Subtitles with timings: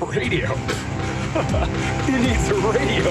[0.00, 0.54] Radio.
[2.04, 3.10] he needs a radio.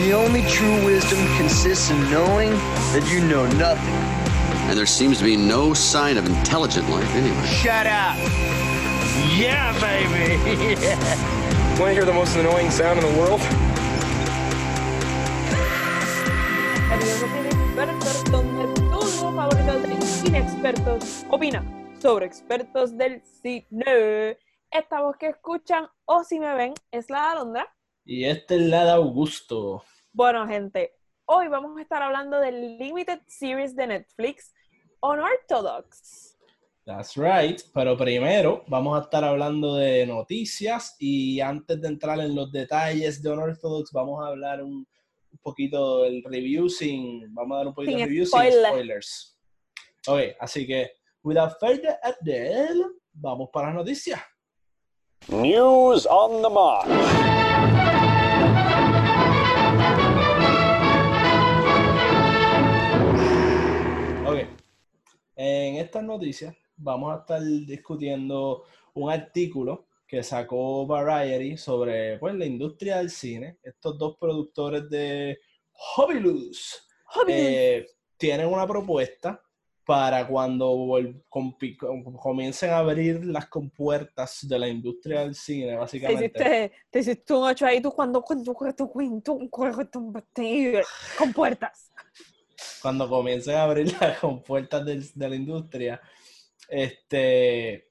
[0.00, 2.50] The only true wisdom consists in knowing
[2.92, 3.94] that you know nothing.
[4.68, 7.46] And there seems to be no sign of intelligent life anyway.
[7.46, 8.16] Shut up!
[9.36, 10.36] Yeah, baby!
[11.80, 13.40] Want to hear the most annoying sound in the world?
[16.92, 21.62] Expertos, donde tu favorito de inexpertos opina
[22.00, 24.38] sobre expertos del cine.
[24.70, 27.74] Esta voz que escuchan o si me ven es la de Alondra.
[28.04, 29.82] Y este es la de Augusto.
[30.12, 30.92] Bueno, gente,
[31.26, 34.52] hoy vamos a estar hablando del Limited Series de Netflix,
[35.00, 36.36] Unorthodox.
[36.84, 37.60] That's right.
[37.74, 43.20] Pero primero vamos a estar hablando de noticias y antes de entrar en los detalles
[43.22, 44.86] de Unorthodox vamos a hablar un,
[45.32, 48.52] un poquito del review sin, vamos a dar un poquito Sin de review spoiler.
[48.52, 49.38] sin spoilers.
[50.08, 50.92] Ok, así que
[51.24, 54.20] without further ado, vamos para las noticias.
[55.28, 56.86] News on the march.
[64.26, 64.48] Ok.
[65.36, 68.64] En estas noticias vamos a estar discutiendo
[68.94, 73.58] un artículo que sacó Variety sobre pues, la industria del cine.
[73.62, 75.38] Estos dos productores de
[75.72, 76.88] Hobbilus
[77.26, 77.86] eh,
[78.16, 79.42] tienen una propuesta
[79.86, 80.68] para cuando
[82.20, 86.24] comiencen a abrir las compuertas de la industria del cine, Te básicamente.
[86.26, 88.74] hiciste, te hiciste un 8 ahí, tú cuando, cuando, cuando,
[93.08, 96.00] comiencen a abrir las compuertas de la industria,
[96.68, 97.86] este,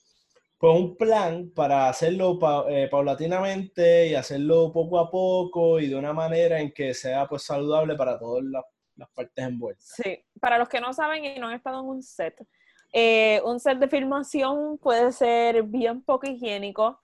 [0.58, 5.96] pues un plan para hacerlo pa- eh, paulatinamente y hacerlo poco a poco y de
[5.96, 9.94] una manera en que sea pues saludable para todas las, las partes envueltas.
[9.96, 12.46] Sí, para los que no saben y no han estado en un set,
[12.94, 17.02] eh, un set de filmación puede ser bien poco higiénico,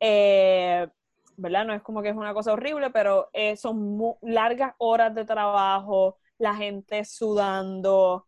[0.00, 0.88] eh,
[1.36, 1.66] ¿verdad?
[1.66, 6.16] No es como que es una cosa horrible, pero eh, son largas horas de trabajo,
[6.38, 8.26] la gente sudando,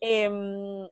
[0.00, 0.88] em,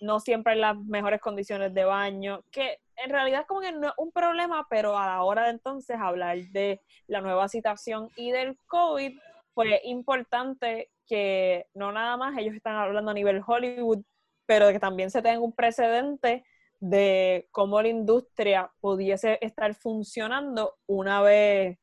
[0.00, 3.88] no siempre en las mejores condiciones de baño, que en realidad es como que no
[3.88, 8.30] es un problema, pero a la hora de entonces hablar de la nueva situación y
[8.30, 9.18] del COVID,
[9.54, 14.02] fue importante que no nada más ellos están hablando a nivel Hollywood,
[14.46, 16.44] pero que también se tenga un precedente
[16.80, 21.78] de cómo la industria pudiese estar funcionando una vez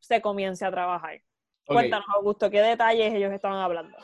[0.00, 1.22] se comience a trabajar.
[1.64, 3.96] Cuéntanos, Augusto, ¿qué detalles ellos estaban hablando?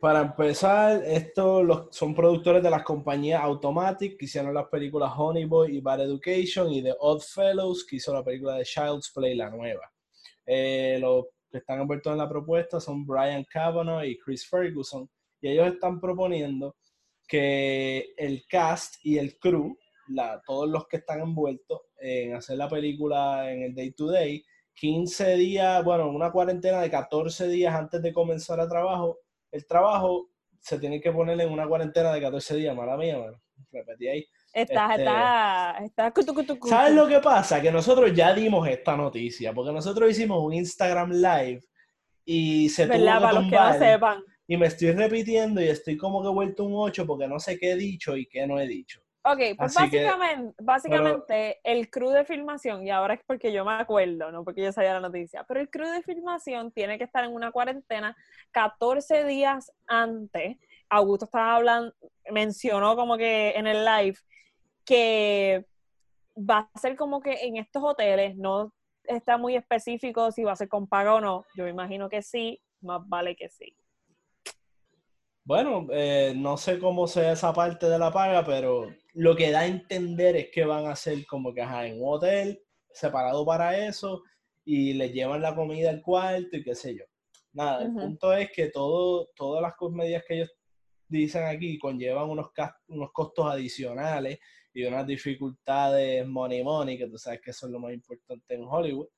[0.00, 5.44] Para empezar, estos los, son productores de las compañías Automatic, que hicieron las películas Honey
[5.44, 9.36] Boy y Bad Education, y de Odd Fellows, que hizo la película de Child's Play,
[9.36, 9.92] la nueva.
[10.46, 15.08] Eh, los que están envueltos en la propuesta son Brian Kavanaugh y Chris Ferguson,
[15.40, 16.76] y ellos están proponiendo
[17.26, 19.76] que el cast y el crew,
[20.46, 24.44] todos los que están envueltos en hacer la película en el day to day,
[24.74, 29.18] 15 días, bueno, una cuarentena de 14 días antes de comenzar el trabajo,
[29.52, 30.30] el trabajo
[30.60, 33.18] se tiene que poner en una cuarentena de 14 días, mala mía.
[33.72, 34.26] Repetí ahí.
[34.52, 36.10] Está, Este- está, está.
[36.10, 36.68] cutu, cutu, cutu.
[36.68, 37.60] ¿Sabes lo que pasa?
[37.62, 41.60] Que nosotros ya dimos esta noticia, porque nosotros hicimos un Instagram Live
[42.24, 44.24] y se tuvo que Para los que no tumbar, sepan.
[44.48, 47.72] y me estoy repitiendo y estoy como que vuelto un 8 porque no sé qué
[47.72, 49.00] he dicho y qué no he dicho.
[49.22, 53.64] Ok, pues Así que- básicamente, básicamente el crew de filmación, y ahora es porque yo
[53.66, 57.04] me acuerdo, no porque yo sabía la noticia, pero el crew de filmación tiene que
[57.04, 58.16] estar en una cuarentena
[58.50, 60.56] 14 días antes.
[60.88, 61.94] Augusto estaba hablando,
[62.32, 64.16] mencionó como que en el live
[64.90, 65.64] que
[66.36, 68.74] va a ser como que en estos hoteles, no
[69.04, 71.44] está muy específico si va a ser con paga o no.
[71.54, 73.76] Yo me imagino que sí, más vale que sí.
[75.44, 79.60] Bueno, eh, no sé cómo sea esa parte de la paga, pero lo que da
[79.60, 82.60] a entender es que van a ser como que ajá, en un hotel
[82.92, 84.24] separado para eso
[84.64, 87.04] y les llevan la comida al cuarto y qué sé yo.
[87.52, 90.50] Nada, el punto es que todo, todas las medidas que ellos
[91.06, 92.50] dicen aquí conllevan unos,
[92.88, 94.40] unos costos adicionales
[94.72, 98.64] y unas dificultades money money, que tú sabes que eso es lo más importante en
[98.64, 99.08] Hollywood.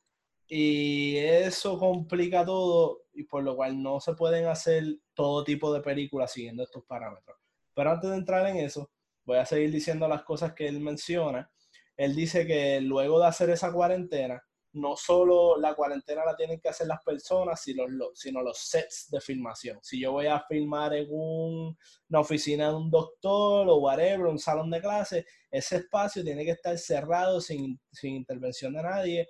[0.48, 4.84] Y eso complica todo y por lo cual no se pueden hacer
[5.14, 7.38] todo tipo de películas siguiendo estos parámetros.
[7.74, 8.90] Pero antes de entrar en eso,
[9.24, 11.50] voy a seguir diciendo las cosas que él menciona.
[11.96, 14.42] Él dice que luego de hacer esa cuarentena,
[14.74, 19.08] no solo la cuarentena la tienen que hacer las personas, sino los, sino los sets
[19.10, 19.78] de filmación.
[19.82, 21.76] Si yo voy a filmar en un-
[22.08, 26.52] una oficina de un doctor o whatever, un salón de clase, ese espacio tiene que
[26.52, 29.28] estar cerrado sin, sin intervención de nadie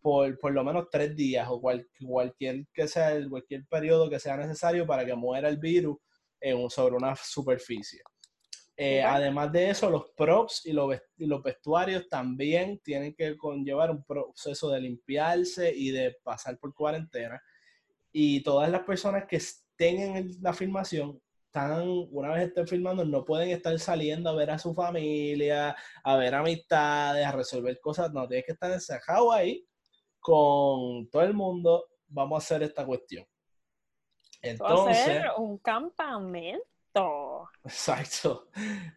[0.00, 4.36] por, por lo menos tres días o cual- cualquier que sea cualquier periodo que sea
[4.36, 5.96] necesario para que muera el virus
[6.40, 8.02] en sobre una superficie.
[8.76, 9.02] Eh.
[9.02, 13.90] Además de eso, los props y los, ves- y los vestuarios también tienen que conllevar
[13.90, 17.40] un proceso de limpiarse y de pasar por cuarentena.
[18.12, 23.26] Y todas las personas que estén en la filmación, están, una vez estén filmando, no
[23.26, 28.10] pueden estar saliendo a ver a su familia, a ver amistades, a resolver cosas.
[28.10, 29.66] No, tienes que estar encerrado ahí
[30.18, 31.88] con todo el mundo.
[32.06, 33.26] Vamos a hacer esta cuestión.
[34.40, 36.64] Esto va a Entonces, ser un campamento.
[37.64, 38.48] Exacto.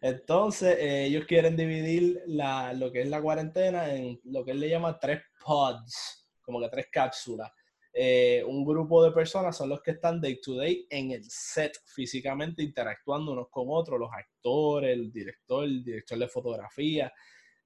[0.02, 4.68] Entonces, eh, ellos quieren dividir lo que es la cuarentena en lo que él le
[4.68, 7.50] llama tres pods, como que tres cápsulas.
[7.92, 11.78] Eh, un grupo de personas son los que están day to day en el set,
[11.86, 17.12] físicamente interactuando unos con otros, los actores, el director, el director de fotografía,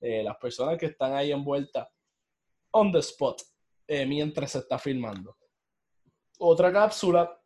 [0.01, 1.89] eh, las personas que están ahí envueltas
[2.73, 3.43] on the spot
[4.07, 5.37] mientras se está filmando.
[6.39, 7.40] Otra cápsula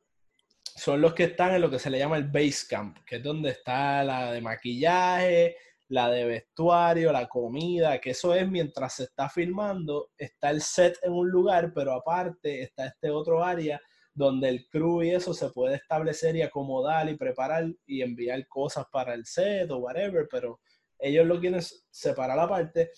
[0.75, 3.23] son los que están en lo que se le llama el base camp, que es
[3.23, 5.57] donde está la de maquillaje,
[5.89, 10.99] la de vestuario, la comida, que eso es mientras se está filmando, está el set
[11.03, 13.81] en un lugar, pero aparte está este otro área
[14.13, 18.87] donde el crew y eso se puede establecer y acomodar y preparar y enviar cosas
[18.91, 20.61] para el set o whatever, pero
[20.99, 21.61] ellos lo quieren
[21.91, 22.91] separar aparte.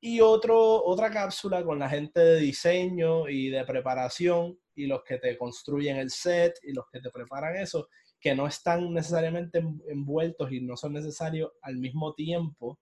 [0.00, 5.18] Y otro, otra cápsula con la gente de diseño y de preparación y los que
[5.18, 7.88] te construyen el set y los que te preparan eso,
[8.20, 12.78] que no están necesariamente en- envueltos y no son necesarios al mismo tiempo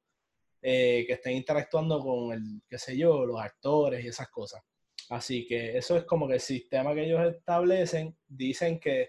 [0.62, 4.62] eh, que estén interactuando con el, qué sé yo, los actores y esas cosas.
[5.10, 9.08] Así que eso es como que el sistema que ellos establecen, dicen que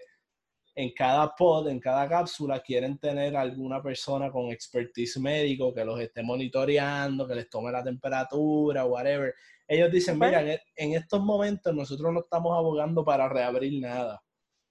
[0.74, 6.00] en cada pod, en cada cápsula, quieren tener alguna persona con expertise médico que los
[6.00, 9.32] esté monitoreando, que les tome la temperatura, whatever.
[9.66, 14.22] Ellos dicen, mira, en, e- en estos momentos nosotros no estamos abogando para reabrir nada,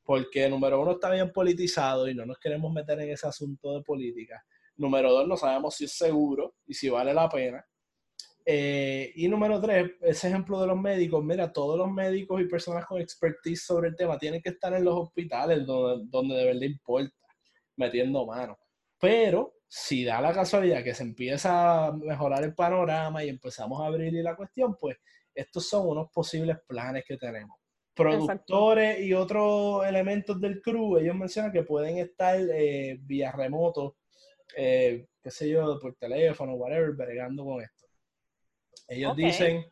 [0.04, 3.82] porque número uno está bien politizado y no nos queremos meter en ese asunto de
[3.84, 4.44] política.
[4.76, 7.66] Número dos, no sabemos si es seguro y si vale la pena.
[8.46, 12.86] Eh, y número tres, ese ejemplo de los médicos, mira, todos los médicos y personas
[12.86, 16.62] con expertise sobre el tema tienen que estar en los hospitales donde, donde de verdad
[16.62, 17.16] importa,
[17.78, 18.58] metiendo mano.
[19.00, 23.88] Pero si da la casualidad que se empieza a mejorar el panorama y empezamos a
[23.88, 24.98] abrir la cuestión, pues
[25.34, 27.58] estos son unos posibles planes que tenemos.
[27.96, 33.96] Productores y otros elementos del crew, ellos mencionan que pueden estar eh, vía remoto,
[34.56, 37.88] eh, qué sé yo, por teléfono, whatever, bregando con esto.
[38.88, 39.66] Ellos dicen,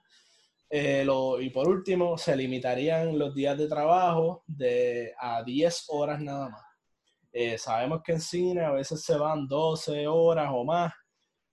[0.67, 6.19] eh, lo- y por último, se limitarían los días de trabajo de, a 10 horas
[6.19, 6.63] nada más.
[7.31, 10.91] Eh, sabemos que en cine a veces se van 12 horas o más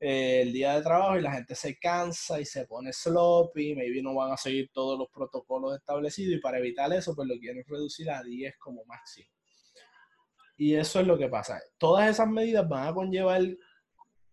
[0.01, 4.03] eh, el día de trabajo y la gente se cansa y se pone sloppy, maybe
[4.03, 7.65] no van a seguir todos los protocolos establecidos y para evitar eso pues lo quieren
[7.67, 9.29] reducir a 10 como máximo.
[10.57, 11.61] Y eso es lo que pasa.
[11.79, 13.43] Todas esas medidas van a conllevar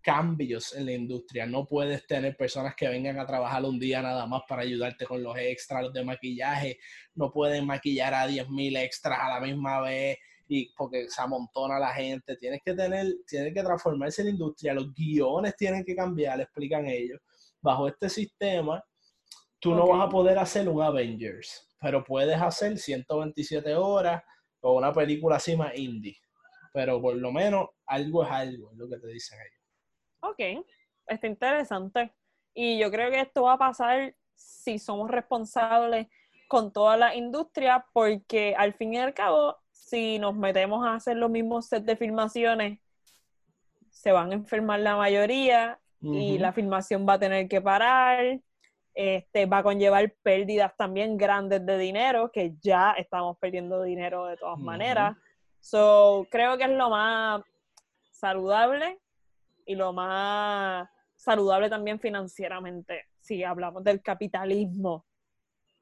[0.02, 1.46] cambios en la industria.
[1.46, 5.22] No puedes tener personas que vengan a trabajar un día nada más para ayudarte con
[5.22, 6.80] los extras, los de maquillaje.
[7.14, 11.94] No pueden maquillar a 10.000 extras a la misma vez y porque se amontona la
[11.94, 12.36] gente.
[12.38, 14.74] Tienes que tener, tiene que transformarse la industria.
[14.74, 17.20] Los guiones tienen que cambiar, explican ellos.
[17.62, 18.84] Bajo este sistema,
[19.60, 24.22] tú no vas a poder hacer un Avengers, pero puedes hacer 127 horas
[24.62, 26.18] o una película así más indie.
[26.74, 29.56] Pero por lo menos algo es algo, es lo que te dicen ellos.
[30.22, 30.66] Ok,
[31.08, 32.14] está interesante.
[32.54, 36.08] Y yo creo que esto va a pasar si somos responsables
[36.48, 41.18] con toda la industria, porque al fin y al cabo, si nos metemos a hacer
[41.18, 42.80] los mismos sets de filmaciones,
[43.92, 46.42] se van a enfermar la mayoría y Ujú.
[46.42, 48.40] la filmación va a tener que parar.
[48.94, 54.38] Este, va a conllevar pérdidas también grandes de dinero, que ya estamos perdiendo dinero de
[54.38, 54.64] todas Ujú.
[54.66, 55.18] maneras.
[55.60, 57.42] So, creo que es lo más
[58.12, 58.98] saludable
[59.66, 65.06] y lo más saludable también financieramente, si hablamos del capitalismo,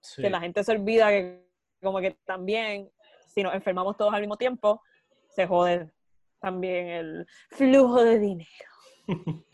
[0.02, 0.24] Sí.
[0.24, 1.44] que la gente se olvida que
[1.82, 2.90] como que también,
[3.34, 4.82] si nos enfermamos todos al mismo tiempo,
[5.30, 5.92] se jode
[6.40, 8.50] también el flujo de dinero.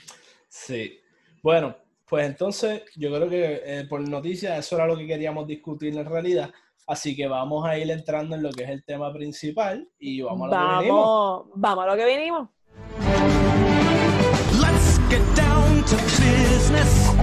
[0.51, 0.99] Sí.
[1.43, 1.75] Bueno,
[2.07, 6.05] pues entonces yo creo que eh, por noticias eso era lo que queríamos discutir en
[6.05, 6.51] realidad.
[6.87, 10.51] Así que vamos a ir entrando en lo que es el tema principal y vamos
[10.51, 11.05] a lo que venimos.
[11.05, 12.49] Vamos, vamos a lo que vinimos.
[14.59, 17.13] Let's get down to business.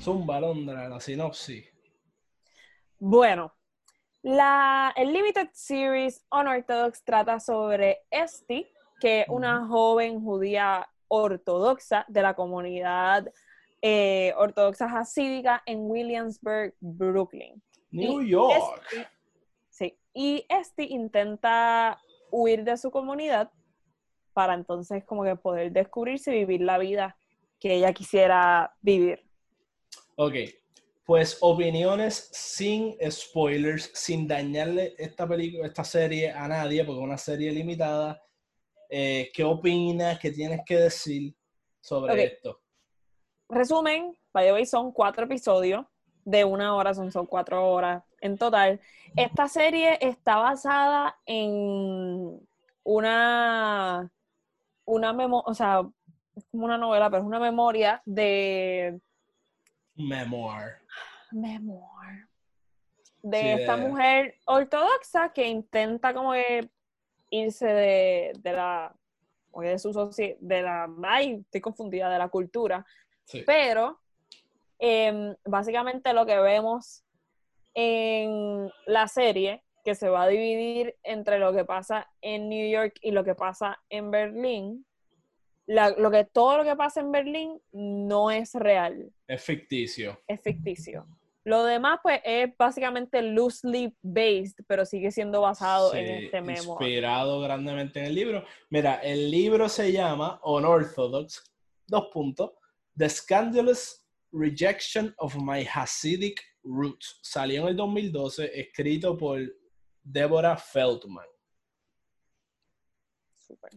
[0.00, 1.64] Zumba, Londra, la sinopsis.
[3.00, 3.52] Bueno,
[4.22, 8.66] la, el Limited Series Unorthodox trata sobre Esti,
[9.00, 13.30] que es una joven judía ortodoxa de la comunidad
[13.82, 17.60] eh, ortodoxa hasídica en Williamsburg, Brooklyn.
[17.90, 18.54] New Y York.
[18.92, 19.06] Esti-
[19.70, 22.00] sí, y Esti intenta
[22.30, 23.50] huir de su comunidad
[24.32, 27.16] para entonces como que poder descubrirse y vivir la vida
[27.58, 29.24] que ella quisiera vivir.
[30.16, 30.34] Ok,
[31.04, 37.18] pues opiniones sin spoilers, sin dañarle esta película, esta serie a nadie, porque es una
[37.18, 38.22] serie limitada.
[38.88, 40.18] Eh, ¿Qué opinas?
[40.18, 41.34] ¿Qué tienes que decir
[41.80, 42.60] sobre esto?
[43.48, 45.84] Resumen, by the way, son cuatro episodios
[46.24, 48.80] de una hora, son, son cuatro horas en total.
[49.16, 52.40] Esta serie está basada en
[52.84, 54.10] una,
[54.84, 55.82] una memoria, o sea,
[56.36, 59.00] es como una novela, pero es una memoria de
[59.94, 60.81] Memoir.
[61.32, 62.26] Memoir
[63.22, 66.68] de Sí, esta de- mujer ortodoxa que intenta como que
[67.30, 68.94] irse de, de la
[69.52, 69.92] o de su
[70.40, 72.84] de la ay, estoy confundida de la cultura
[73.24, 73.42] Sí.
[73.46, 74.00] pero
[74.78, 77.04] em, básicamente lo que vemos
[77.74, 82.94] en la serie que se va a dividir entre lo que pasa en New York
[83.02, 84.84] y lo que pasa en Berlín
[85.66, 90.20] la- lo que todo lo que pasa en Berlín no es real Es ficticio.
[90.26, 91.06] es ficticio.
[91.44, 96.72] Lo demás, pues, es básicamente loosely based, pero sigue siendo basado en Sí, este memo.
[96.80, 98.44] Inspirado grandemente en el libro.
[98.70, 101.42] Mira, el libro se llama Unorthodox,
[101.86, 102.52] dos puntos,
[102.96, 107.18] The Scandalous Rejection of My Hasidic Roots.
[107.22, 109.40] Salió en el 2012, escrito por
[110.02, 111.26] Deborah Feldman.
[113.36, 113.72] Súper.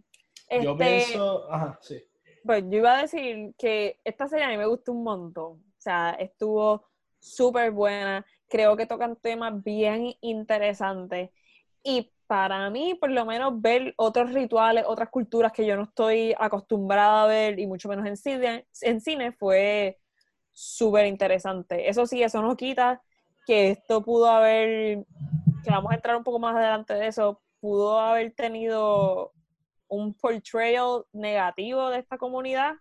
[0.62, 2.04] Yo Este, pienso, ajá, sí.
[2.44, 5.54] Pues yo iba a decir que esta serie a mí me gustó un montón.
[5.54, 6.88] O sea, estuvo
[7.26, 8.26] súper buena.
[8.48, 11.32] Creo que tocan temas bien interesantes.
[11.84, 16.36] Y para mí, por lo menos, ver otros rituales, otras culturas que yo no estoy
[16.38, 20.00] acostumbrada a ver, y mucho menos en cine, en cine fue
[20.52, 21.90] súper interesante.
[21.90, 23.02] Eso sí, eso no quita
[23.46, 25.06] que esto pudo haber,
[25.64, 29.34] que vamos a entrar un poco más adelante de eso, pudo haber tenido
[29.88, 32.76] un portrayal negativo de esta comunidad.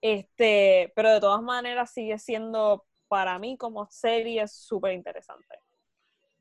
[0.00, 5.60] Este, pero de todas maneras sigue siendo para mí como serie súper interesante.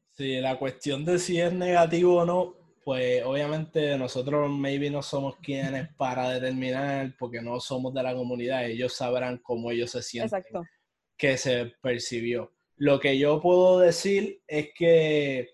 [0.10, 5.36] Sí, la cuestión de si es negativo o no, pues obviamente nosotros maybe no somos
[5.38, 10.36] quienes para determinar, porque no somos de la comunidad, ellos sabrán cómo ellos se sienten.
[10.36, 10.64] Exacto.
[11.16, 12.52] que se percibió.
[12.78, 15.52] Lo que yo puedo decir es que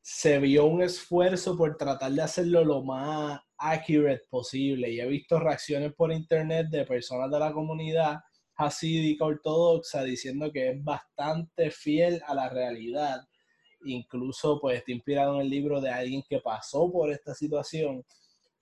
[0.00, 5.38] se vio un esfuerzo por tratar de hacerlo lo más accurate posible y he visto
[5.38, 8.20] reacciones por internet de personas de la comunidad
[8.58, 13.20] hasídica ortodoxa diciendo que es bastante fiel a la realidad.
[13.84, 18.04] Incluso pues está inspirado en el libro de alguien que pasó por esta situación.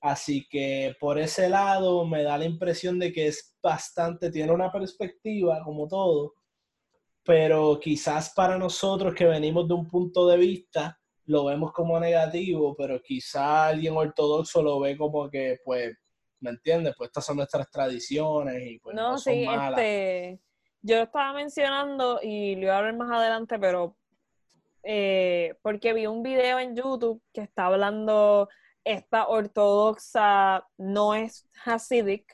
[0.00, 4.70] Así que por ese lado me da la impresión de que es bastante, tiene una
[4.70, 6.34] perspectiva como todo,
[7.24, 12.76] pero quizás para nosotros que venimos de un punto de vista lo vemos como negativo,
[12.76, 15.96] pero quizás alguien ortodoxo lo ve como que, pues,
[16.46, 16.94] ¿me entiendes?
[16.96, 19.70] Pues estas son nuestras tradiciones y pues no, No, son sí, malas.
[19.80, 20.40] este,
[20.80, 23.96] yo lo estaba mencionando y lo voy a hablar más adelante, pero
[24.84, 28.48] eh, porque vi un video en YouTube que está hablando,
[28.84, 32.24] esta ortodoxa no es Hasidic,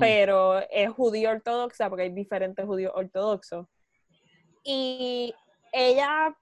[0.00, 3.66] pero es judío ortodoxa porque hay diferentes judíos ortodoxos.
[4.64, 5.32] Y
[5.72, 6.36] ella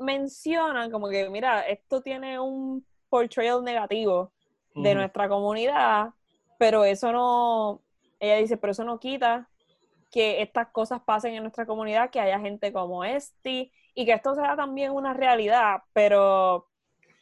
[0.00, 4.32] menciona como que, mira, esto tiene un portrayal negativo
[4.74, 6.08] de nuestra comunidad,
[6.58, 7.82] pero eso no,
[8.20, 9.48] ella dice, pero eso no quita
[10.10, 14.34] que estas cosas pasen en nuestra comunidad, que haya gente como este y que esto
[14.34, 16.68] sea también una realidad, pero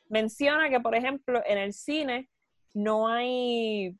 [0.08, 2.28] menciona que, por ejemplo, en el cine
[2.74, 3.96] no hay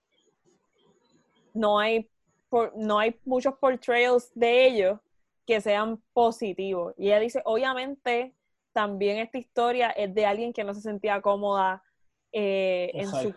[1.54, 2.08] no hay
[2.48, 5.00] por- no hay muchos portrayals de ellos
[5.46, 6.94] que sean positivos.
[6.98, 8.34] Y ella dice, obviamente,
[8.72, 11.82] también esta historia es de alguien que no se sentía cómoda
[12.30, 13.32] eh, en, su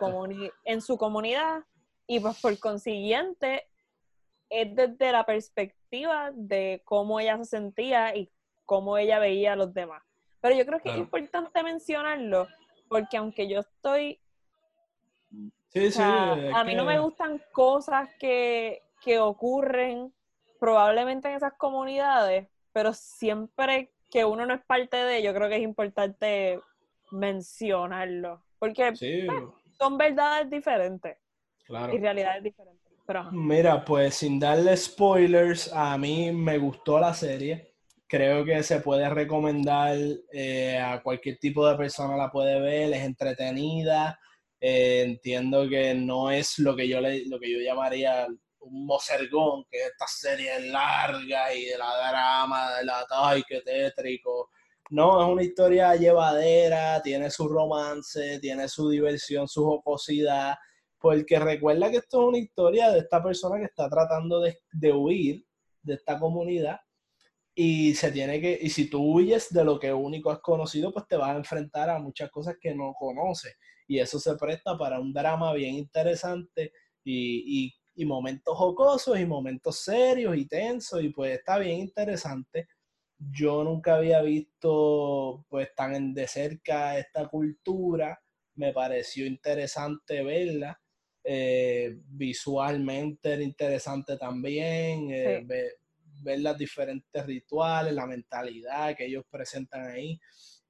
[0.64, 1.62] en su comunidad
[2.06, 3.66] y pues por consiguiente
[4.48, 8.30] es desde la perspectiva de cómo ella se sentía y
[8.64, 10.02] cómo ella veía a los demás.
[10.40, 10.98] Pero yo creo que Claro.
[10.98, 12.48] es importante mencionarlo
[12.88, 14.20] porque aunque yo estoy
[15.68, 20.12] Sí, o sea, sí, a mí no me gustan cosas que, que ocurren
[20.58, 25.56] probablemente en esas comunidades, pero siempre que uno no es parte de, yo creo que
[25.56, 26.60] es importante
[27.10, 29.26] mencionarlo, porque Sí,
[29.78, 31.18] son verdades diferentes
[31.66, 31.94] claro.
[31.94, 32.86] y realidades diferentes.
[33.06, 33.30] Pero ajá.
[33.32, 37.74] Mira, pues sin darle spoilers, a mí me gustó la serie.
[38.08, 39.96] Creo que se puede recomendar
[40.32, 44.18] eh, a cualquier tipo de persona la puede ver, es entretenida.
[44.60, 48.26] Eh, entiendo que no es lo que yo le, lo que yo llamaría
[48.60, 53.60] un mozergón, que esta serie es larga y de la drama, de la ay, qué
[53.60, 54.50] tétrico.
[54.90, 60.56] No, es una historia llevadera, tiene su romance, tiene su diversión, su jocosidad
[61.06, 64.92] Porque recuerda que esto es una historia de esta persona que está tratando de, de
[64.92, 65.46] huir
[65.82, 66.80] de esta comunidad
[67.54, 71.06] y se tiene que, y si tú huyes de lo que único has conocido, pues
[71.06, 73.54] te vas a enfrentar a muchas cosas que no conoces.
[73.86, 76.72] Y eso se presta para un drama bien interesante
[77.04, 82.66] y, y, y momentos jocosos y momentos serios y tensos, y pues está bien interesante.
[83.16, 88.20] Yo nunca había visto pues tan de cerca esta cultura,
[88.56, 90.80] me pareció interesante verla.
[91.28, 95.46] Eh, visualmente era interesante también, eh, Sí.
[95.46, 95.72] ver,
[96.22, 100.18] ver las diferentes rituales, la mentalidad que ellos presentan ahí,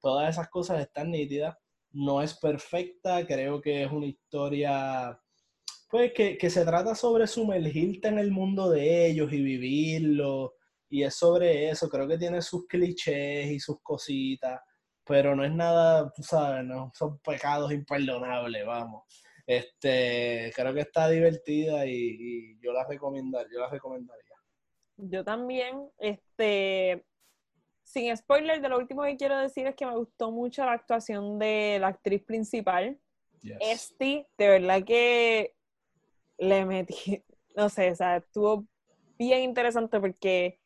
[0.01, 1.55] todas esas cosas están nítidas.
[1.91, 5.17] No es perfecta, creo que es una historia
[5.89, 10.53] pues que, que se trata sobre sumergirte en el mundo de ellos y vivirlo.
[10.89, 14.59] Y es sobre eso, creo que tiene sus clichés y sus cositas,
[15.05, 19.03] pero no es nada, tú sabes, no son pecados imperdonables, vamos.
[19.47, 24.35] Este, creo que está divertida y, y yo la recomendaría, yo la recomendaría.
[24.97, 27.05] Yo también, este,
[27.83, 31.39] sin spoiler, de lo último que quiero decir es que me gustó mucho la actuación
[31.39, 32.99] de la actriz principal.
[33.41, 33.57] Yes.
[33.61, 35.55] Este, de verdad que
[36.37, 37.23] le metí,
[37.55, 38.67] no sé, o sea, estuvo
[39.17, 40.59] bien interesante porque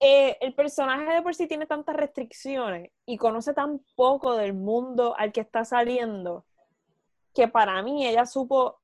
[0.00, 5.14] eh, el personaje de por sí tiene tantas restricciones y conoce tan poco del mundo
[5.16, 6.47] al que está saliendo
[7.34, 8.80] que para mí ella supo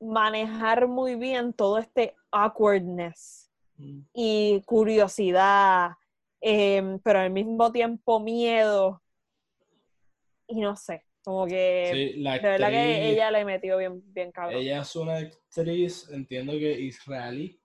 [0.00, 3.44] manejar muy bien todo este awkwardness
[3.78, 4.00] Mm.
[4.14, 5.90] y curiosidad,
[6.40, 9.02] em, pero al mismo tiempo miedo.
[10.46, 14.32] Y no sé, como que Sí, la de verdad que ella le metió bien, bien
[14.32, 14.60] cabrón.
[14.60, 17.60] Ella es una actriz, entiendo que israelí,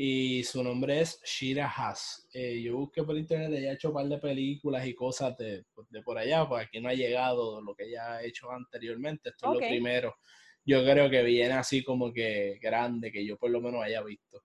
[0.00, 2.28] y su nombre es Shira Haas.
[2.32, 5.64] Eh, yo busqué por internet, ella ha hecho un par de películas y cosas de,
[5.90, 9.48] de por allá, pues aquí no ha llegado lo que ella ha hecho anteriormente, esto
[9.48, 10.14] es lo primero.
[10.64, 14.44] Yo creo que viene así como que grande, que yo por lo menos haya visto.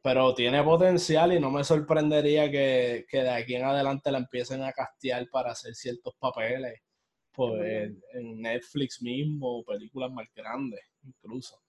[0.00, 4.62] Pero tiene potencial y no me sorprendería que, que de aquí en adelante la empiecen
[4.62, 6.80] a castear para hacer ciertos papeles,
[7.32, 11.60] pues, en Netflix mismo, o películas más grandes, incluso.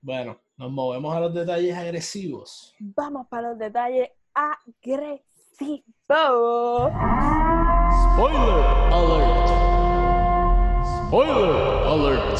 [0.00, 2.74] Bueno, nos movemos a los detalles agresivos.
[2.78, 5.42] Vamos para los detalles agresivos.
[8.14, 9.48] Spoiler alert.
[11.06, 12.38] Spoiler alert.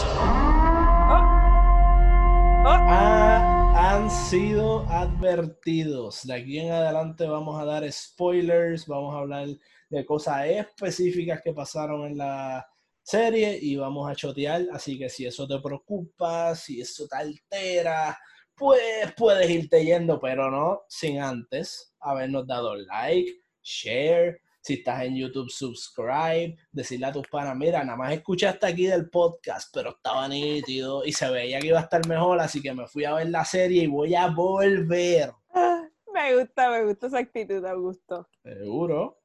[2.68, 6.26] Ah, han sido advertidos.
[6.26, 9.48] De aquí en adelante vamos a dar spoilers, vamos a hablar
[9.90, 12.66] de cosas específicas que pasaron en la
[13.06, 14.66] serie y vamos a chotear.
[14.72, 18.18] Así que si eso te preocupa, si eso te altera,
[18.54, 24.40] pues puedes irte yendo, pero no sin antes habernos dado like, share.
[24.60, 29.08] Si estás en YouTube, subscribe, decirle a tus panas, mira, nada más escuchaste aquí del
[29.08, 32.88] podcast, pero estaba nítido y se veía que iba a estar mejor, así que me
[32.88, 35.32] fui a ver la serie y voy a volver.
[36.12, 38.26] Me gusta, me gusta esa actitud, Augusto.
[38.42, 39.20] Seguro.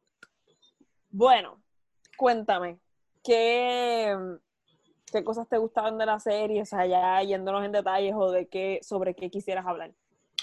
[1.10, 1.64] Bueno,
[2.18, 2.82] cuéntame,
[3.24, 4.16] ¿qué,
[5.12, 6.62] qué cosas te gustaban de la serie?
[6.62, 9.92] O sea, ya yéndonos en detalles o de qué, sobre qué quisieras hablar.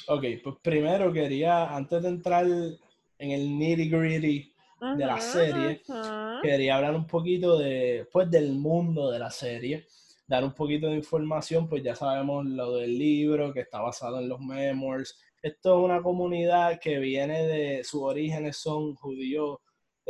[0.06, 4.52] Ok, pues primero quería, antes de entrar en el nitty gritty
[4.96, 6.40] de la serie, ujú.
[6.42, 9.86] quería hablar un poquito de, pues, del mundo de la serie,
[10.26, 14.28] dar un poquito de información, pues ya sabemos lo del libro que está basado en
[14.28, 15.18] los memoirs.
[15.42, 19.58] Esto es una comunidad que viene de, sus orígenes son judíos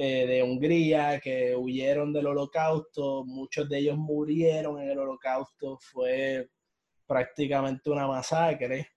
[0.01, 6.49] eh, de Hungría, que huyeron del holocausto, muchos de ellos murieron en el holocausto, fue
[7.07, 8.89] prácticamente una masacre.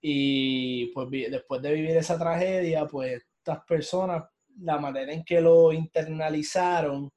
[0.00, 4.24] Y pues después de vivir esa tragedia, pues estas personas
[4.60, 7.10] la manera en que lo internalizaron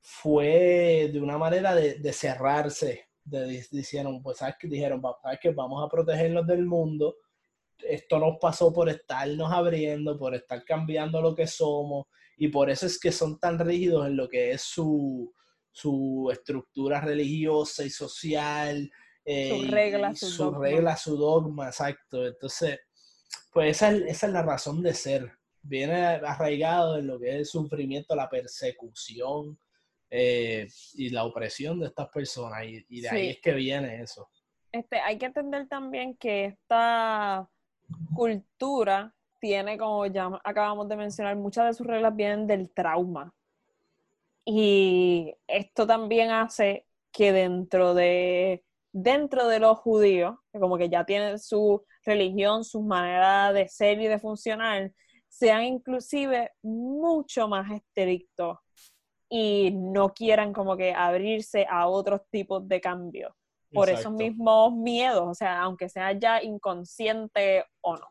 [0.00, 3.08] fue de una manera de, cerrarse.
[3.24, 4.54] De, di- dijeron, pues, ¿sabes?
[4.62, 5.50] Dijeron, "Va- ¿sabes qué?
[5.50, 7.16] Vamos a protegernos del mundo.
[7.78, 12.06] Esto nos pasó por estarnos abriendo, por estar cambiando lo que somos.
[12.36, 15.32] Y por eso es que son tan rígidos en lo que es su,
[15.70, 18.90] su estructura religiosa y social.
[19.24, 20.60] eh, Sus reglas, su dogmas.
[20.60, 22.26] regla, su dogma, exacto.
[22.26, 22.78] Entonces,
[23.52, 25.32] pues esa es, esa es la razón de ser.
[25.62, 29.58] Viene arraigado en lo que es el sufrimiento, la persecución
[30.10, 32.64] eh, y la opresión de estas personas.
[32.66, 34.28] Y, y de ahí es que viene eso.
[34.70, 37.48] Este, hay que entender también que esta
[38.14, 43.32] cultura tiene, como ya acabamos de mencionar, muchas de sus reglas vienen del trauma.
[44.44, 51.04] Y esto también hace que dentro de, dentro de los judíos, que como que ya
[51.04, 54.92] tienen su religión, sus maneras de ser y de funcionar,
[55.28, 58.58] sean inclusive mucho más estrictos
[59.28, 63.32] y no quieran como que abrirse a otros tipos de cambios
[63.72, 68.06] por esos mismos miedos, o sea, aunque sea ya inconsciente o no.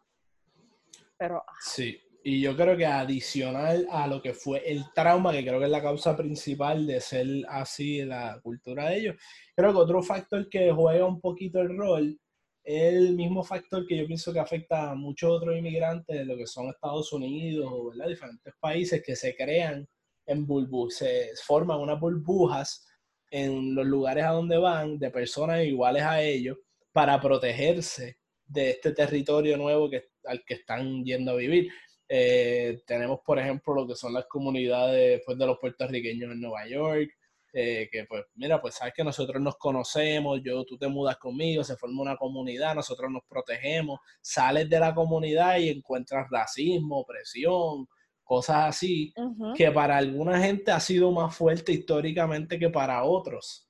[1.61, 5.65] Sí, y yo creo que adicional a lo que fue el trauma, que creo que
[5.65, 9.15] es la causa principal de ser así la cultura de ellos,
[9.55, 12.19] creo que otro factor que juega un poquito el rol
[12.63, 16.35] es el mismo factor que yo pienso que afecta a muchos otros inmigrantes de lo
[16.35, 19.87] que son Estados Unidos o diferentes países que se crean
[20.25, 22.87] en burbujas, se forman unas burbujas
[23.29, 26.57] en los lugares a donde van de personas iguales a ellos
[26.91, 31.69] para protegerse de este territorio nuevo que, al que están yendo a vivir.
[32.07, 36.67] Eh, tenemos, por ejemplo, lo que son las comunidades pues, de los puertorriqueños en Nueva
[36.67, 37.09] York,
[37.57, 41.63] eh, que pues, mira, pues sabes que nosotros nos conocemos, yo, tú te mudas conmigo,
[41.63, 47.87] se forma una comunidad, nosotros nos protegemos, sales de la comunidad y encuentras racismo, opresión,
[48.25, 49.13] cosas así,
[49.55, 53.64] que para alguna gente ha sido más fuerte históricamente que para otros.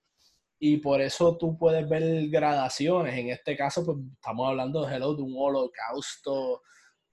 [0.67, 3.15] Y por eso tú puedes ver gradaciones.
[3.19, 6.63] En este caso, pues estamos hablando de, hello, de un holocausto,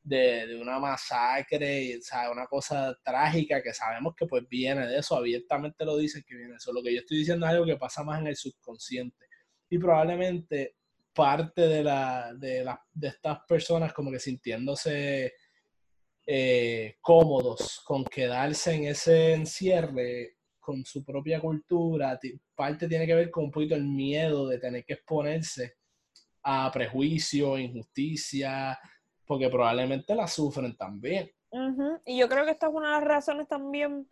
[0.02, 4.96] de, de una masacre, o sea, una cosa trágica que sabemos que pues viene de
[4.98, 6.72] eso, abiertamente lo dicen que viene de eso.
[6.72, 9.26] Lo que yo estoy diciendo es algo que pasa más en el subconsciente.
[9.68, 10.76] Y probablemente
[11.12, 15.34] parte de, la, de, la- de estas personas como que sintiéndose
[16.26, 22.18] eh, cómodos con quedarse en ese encierre con su propia cultura,
[22.54, 25.74] parte tiene que ver con un poquito el miedo de tener que exponerse
[26.44, 28.78] a prejuicio, injusticia,
[29.26, 31.30] porque probablemente la sufren también.
[32.06, 34.08] Y yo creo que esta es una de las razones también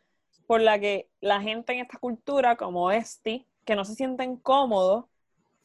[0.46, 5.04] por la que la gente en esta cultura, como este, que no se sienten cómodos,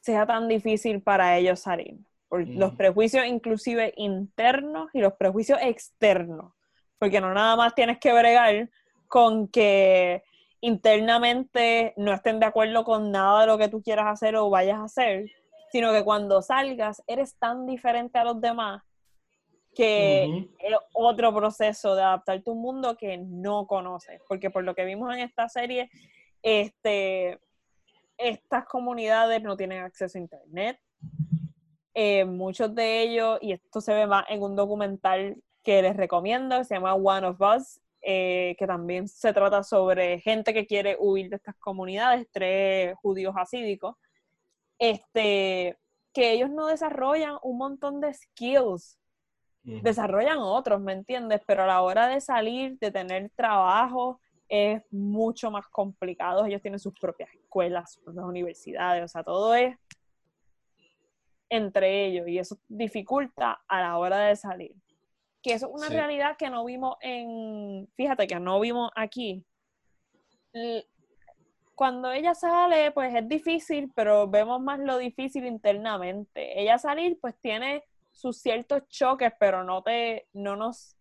[0.00, 1.96] sea tan difícil para ellos salir.
[2.28, 6.52] Por los prejuicios inclusive internos y los prejuicios externos.
[6.98, 8.70] Porque no nada más tienes que bregar
[9.08, 10.22] con que
[10.66, 14.78] internamente no estén de acuerdo con nada de lo que tú quieras hacer o vayas
[14.78, 15.30] a hacer,
[15.70, 18.82] sino que cuando salgas eres tan diferente a los demás
[19.76, 20.56] que Ujú.
[20.58, 24.84] es otro proceso de adaptarte a un mundo que no conoces, porque por lo que
[24.84, 25.88] vimos en esta serie,
[26.42, 27.38] este,
[28.18, 30.80] estas comunidades no tienen acceso a internet.
[31.94, 36.58] Eh, muchos de ellos, y esto se ve más en un documental que les recomiendo,
[36.58, 40.96] que se llama One of Us, eh, que también se trata sobre gente que quiere
[41.00, 43.96] huir de estas comunidades, tres judíos asídicos,
[44.78, 45.76] este,
[46.12, 48.98] que ellos no desarrollan un montón de skills
[49.66, 51.40] desarrollan otros, ¿me entiendes?
[51.44, 56.46] Pero a la hora de salir, de tener trabajo, es mucho más complicado.
[56.46, 59.76] Ellos tienen sus propias escuelas, sus propias universidades, o sea, todo es
[61.48, 64.74] entre ellos y eso dificulta a la hora de salir.
[65.46, 65.94] Que eso es una Sí.
[65.94, 69.44] realidad que no vimos en, fíjate que no vimos aquí.
[71.76, 76.60] Cuando ella sale, pues es difícil, pero vemos más lo difícil internamente.
[76.60, 80.96] Ella salir, pues tiene sus ciertos choques, pero no te, no nos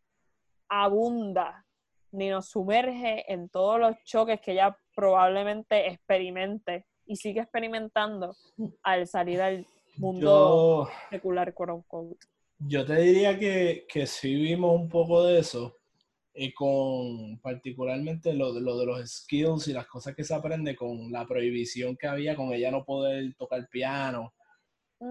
[0.70, 1.66] abunda
[2.12, 8.36] ni nos sumerge en todos los choques que ella probablemente experimente y sigue experimentando
[8.84, 9.66] al salir al
[9.98, 12.18] mundo Yo, secular, quote.
[12.60, 15.78] Yo te diría que, que sí vimos un poco de eso,
[16.36, 20.76] y con particularmente lo de, lo de los skills y las cosas que se aprende
[20.76, 24.34] con la prohibición que había con ella no poder tocar piano.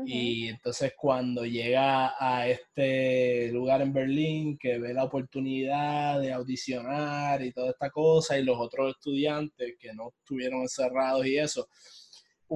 [0.06, 7.42] Y entonces cuando llega a este lugar en Berlín, que ve la oportunidad de audicionar
[7.42, 11.68] y toda esta cosa, y los otros estudiantes que no estuvieron encerrados y eso,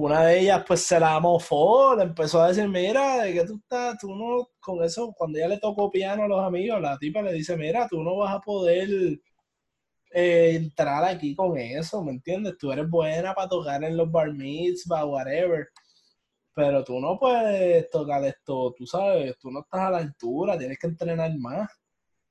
[0.05, 3.57] una de ellas pues se la mofó, le empezó a decir, mira, de que tú
[3.61, 7.21] estás, tú no, con eso, cuando ella le tocó piano a los amigos, la tipa
[7.21, 8.89] le dice, mira, tú no vas a poder
[10.11, 12.57] eh, entrar aquí con eso, ¿me entiendes?
[12.57, 15.67] Tú eres buena para tocar en los bar mitzvah, whatever
[16.59, 20.77] pero tú no puedes tocar esto, tú sabes, tú no estás a la altura, tienes
[20.77, 21.69] que entrenar más.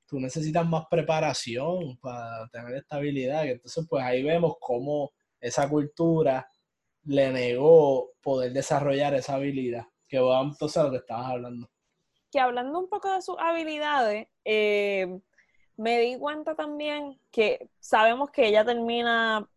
[0.05, 3.47] Tú necesitas más preparación para tener estabilidad.
[3.47, 6.47] Entonces, pues ahí vemos cómo esa cultura
[7.09, 9.87] le negó poder desarrollar esa habilidad.
[10.07, 11.69] Que va entonces a lo que estabas hablando.
[12.31, 15.19] que hablando un poco de sus habilidades, eh,
[15.77, 19.47] me di cuenta también que sabemos que ella termina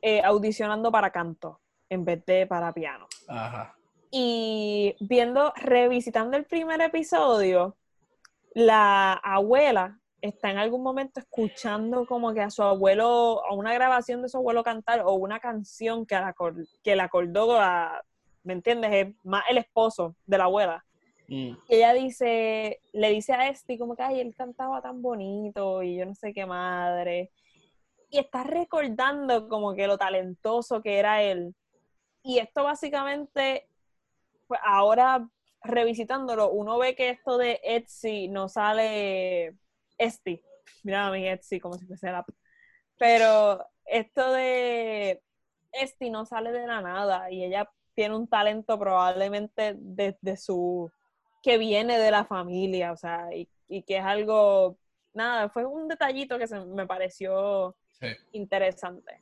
[0.00, 3.06] eh, audicionando para canto en vez de para piano.
[3.28, 3.76] Ajá.
[4.10, 7.76] Y viendo, revisitando el primer episodio,
[8.54, 14.22] la abuela está en algún momento escuchando como que a su abuelo, a una grabación
[14.22, 16.34] de su abuelo cantar o una canción que la,
[16.82, 18.00] que acordó, a-
[18.44, 18.90] ¿me entiendes?
[18.92, 20.84] Es más el esposo de la abuela.
[21.28, 21.52] Mm.
[21.68, 25.96] Y ella dice, le dice a este como que, ay, él cantaba tan bonito y
[25.96, 27.30] yo no sé qué madre.
[28.10, 31.54] y estás recordando como que lo talentoso que era él.
[32.22, 33.66] Y esto básicamente,
[34.46, 35.26] pues ahora
[35.62, 39.54] revisitándolo, uno ve que esto de Etsy no sale
[40.02, 40.42] Etsy.
[40.84, 42.24] Mira a mi Etsy como si fuese la...
[42.98, 45.20] Pero esto de
[45.72, 50.90] Etsy no sale de la nada y ella tiene un talento probablemente desde su...
[51.42, 54.76] que viene de la familia, o sea, y, y que es algo...
[55.14, 58.08] Nada, fue un detallito que se, me pareció Sí.
[58.32, 59.20] interesante.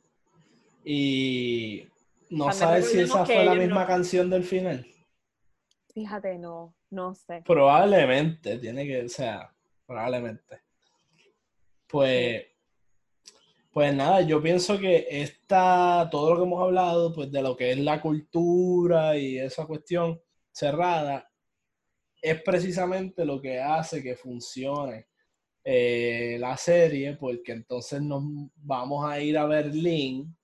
[0.83, 1.87] Y
[2.29, 4.87] no También sabes si esa fue la misma no- canción del final.
[5.93, 7.43] Fíjate, no, no sé.
[7.45, 9.53] Probablemente, tiene que, o sea,
[9.85, 10.61] probablemente.
[11.91, 12.45] Pues,
[13.73, 17.71] pues nada, yo pienso que esta, todo lo que hemos hablado, pues de lo que
[17.71, 21.29] es la cultura y esa cuestión cerrada,
[22.21, 25.07] es precisamente lo que hace que funcione
[25.65, 28.23] eh, la serie, porque entonces nos
[28.55, 30.35] vamos a ir a Berlín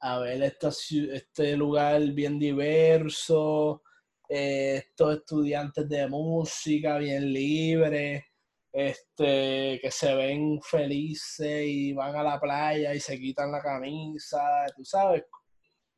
[0.00, 3.82] a ver esta este lugar bien diverso,
[4.28, 8.24] eh, estos estudiantes de música bien libres,
[8.72, 14.66] este, que se ven felices y van a la playa y se quitan la camisa,
[14.76, 15.24] tú sabes,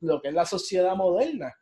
[0.00, 1.52] lo que es la sociedad moderna.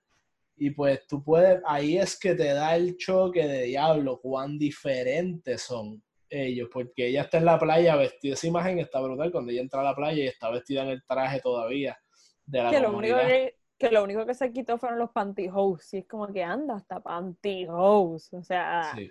[0.57, 5.63] Y pues tú puedes, ahí es que te da el choque de diablo, cuán diferentes
[5.63, 9.63] son ellos, porque ella está en la playa vestida, esa imagen está brutal cuando ella
[9.63, 11.99] entra a la playa y está vestida en el traje todavía
[12.47, 15.97] de la Que lo, único que, que lo único que se quitó fueron los pantyhose.
[15.97, 18.37] Y es como que anda hasta pantyhose.
[18.37, 19.11] O sea, Sí.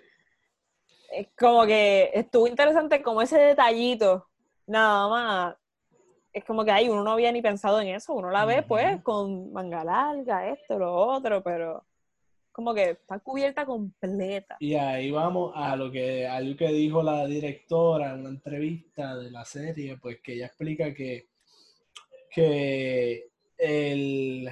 [1.10, 4.26] Es como que estuvo interesante como ese detallito.
[4.66, 5.56] Nada más.
[6.32, 8.12] Es como que ahí uno no había ni pensado en eso.
[8.14, 11.84] Uno la ve, pues, con manga larga, esto, lo otro, pero
[12.52, 14.56] como que está cubierta completa.
[14.60, 19.30] Y ahí vamos a lo que, algo que dijo la directora en una entrevista de
[19.30, 21.30] la serie, pues que ella explica que,
[22.30, 24.48] que el-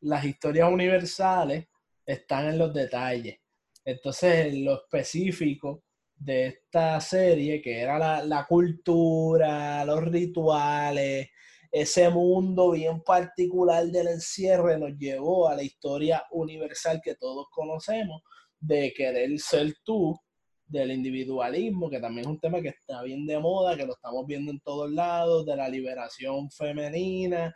[0.00, 1.68] las historias universales
[2.04, 3.38] están en los detalles.
[3.84, 5.84] Entonces, en lo específico
[6.20, 11.28] de esta serie, que era la, la cultura, los rituales,
[11.72, 18.22] ese mundo bien particular del encierre nos llevó a la historia universal que todos conocemos
[18.58, 20.18] de querer ser tú,
[20.66, 24.24] del individualismo, que también es un tema que está bien de moda, que lo estamos
[24.26, 27.52] viendo en todos lados, de la liberación femenina,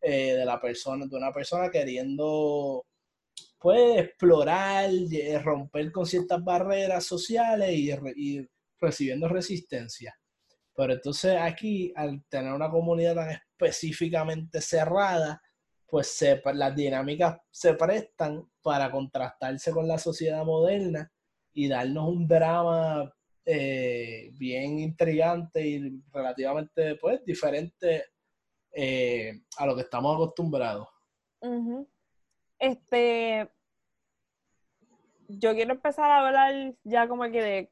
[0.00, 2.84] eh, de la persona, de una persona queriendo
[3.66, 4.88] pues explorar,
[5.42, 8.48] romper con ciertas barreras sociales y, re- y
[8.78, 10.16] recibiendo resistencia.
[10.72, 15.42] Pero entonces aquí, al tener una comunidad tan específicamente cerrada,
[15.84, 21.10] pues se- las dinámicas se prestan para contrastarse con la sociedad moderna
[21.52, 23.12] y darnos un drama
[23.44, 28.04] eh, bien intrigante y relativamente pues diferente
[28.70, 30.86] eh, a lo que estamos acostumbrados.
[32.58, 33.50] Este,
[35.28, 37.70] yo quiero empezar a hablar ya como que de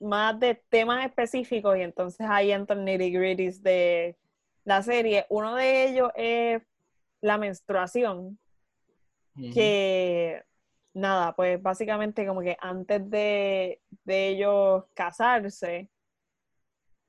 [0.00, 4.16] más de temas específicos y entonces ahí entran nitty gritties de
[4.64, 5.26] la serie.
[5.30, 6.62] Uno de ellos es
[7.20, 8.38] la menstruación,
[9.52, 10.44] que
[10.94, 15.90] nada, pues básicamente como que antes de, de ellos casarse,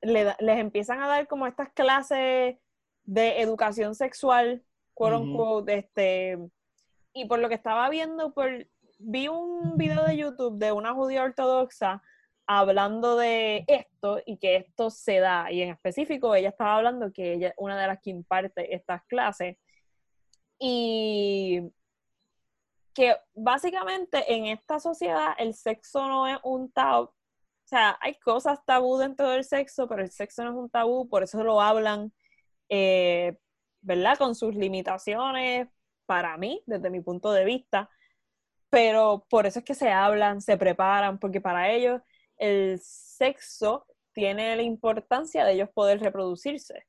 [0.00, 2.56] le les empiezan a dar como estas clases
[3.04, 4.62] de educación sexual,
[4.94, 5.24] quote Ujú.
[5.24, 6.38] unquote, este,
[7.12, 8.66] y por lo que estaba viendo, por,
[8.98, 12.02] vi un video de YouTube de una judía ortodoxa
[12.46, 17.34] hablando de esto y que esto se da, y en específico ella estaba hablando que
[17.34, 19.56] ella una de las que imparte estas clases,
[20.58, 21.62] y
[22.94, 27.14] que básicamente en esta sociedad el sexo no es un tabú, o
[27.68, 31.22] sea, hay cosas tabú dentro del sexo, pero el sexo no es un tabú, por
[31.22, 32.12] eso lo hablan,
[32.70, 33.36] eh,
[33.82, 34.16] ¿verdad?
[34.16, 35.68] Con sus limitaciones,
[36.06, 37.90] para mí, desde mi punto de vista,
[38.70, 42.00] pero por eso es que se hablan, se preparan, porque para ellos
[42.36, 46.84] el sexo tiene la importancia de ellos poder reproducirse.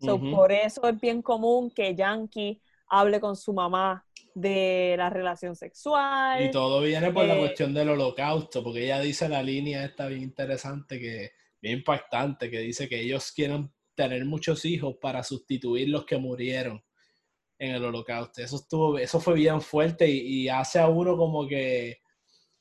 [0.00, 0.18] So.
[0.18, 6.44] Por eso es bien común que Yankee hable con su mamá de la relación sexual.
[6.44, 10.06] Y todo viene por la Eh, cuestión del holocausto, porque ella dice la línea esta
[10.08, 15.88] bien interesante, que bien impactante, que dice que ellos quieren tener muchos hijos para sustituir
[15.88, 16.82] los que murieron
[17.62, 18.42] en el holocausto.
[18.42, 21.98] Eso estuvo, eso fue bien fuerte y, y hace a uno como que,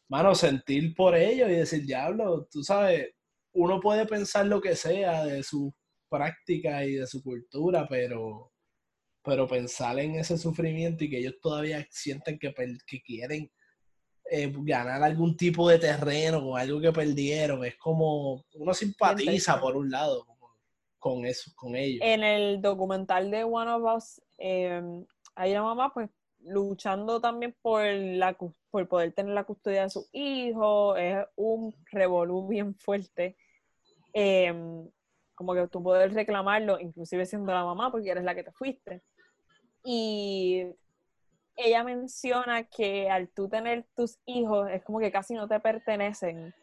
[0.09, 3.09] mano, sentir por ellos y decir, diablo, tú sabes,
[3.53, 5.73] uno puede pensar lo que sea de su
[6.09, 8.51] práctica y de su cultura, pero
[9.23, 12.53] pero pensar en ese sufrimiento y que ellos todavía sienten que,
[12.87, 13.51] que quieren
[14.29, 19.77] eh, ganar algún tipo de terreno con algo que perdieron, es como uno simpatiza por
[19.77, 20.25] un lado.
[20.97, 21.99] con eso, con ellos.
[22.03, 27.83] En el documental de One of Us, eh, hay una mamá pues luchando también por,
[27.83, 28.35] la,
[28.69, 33.37] por poder tener la custodia de su hijo, es un revolú bien fuerte.
[34.13, 34.53] Eh,
[35.35, 39.01] como que tú poder reclamarlo, inclusive siendo la mamá, porque eres la que te fuiste.
[39.83, 40.63] Y
[41.55, 46.53] ella menciona que al tú tener tus hijos, es como que casi no te pertenecen.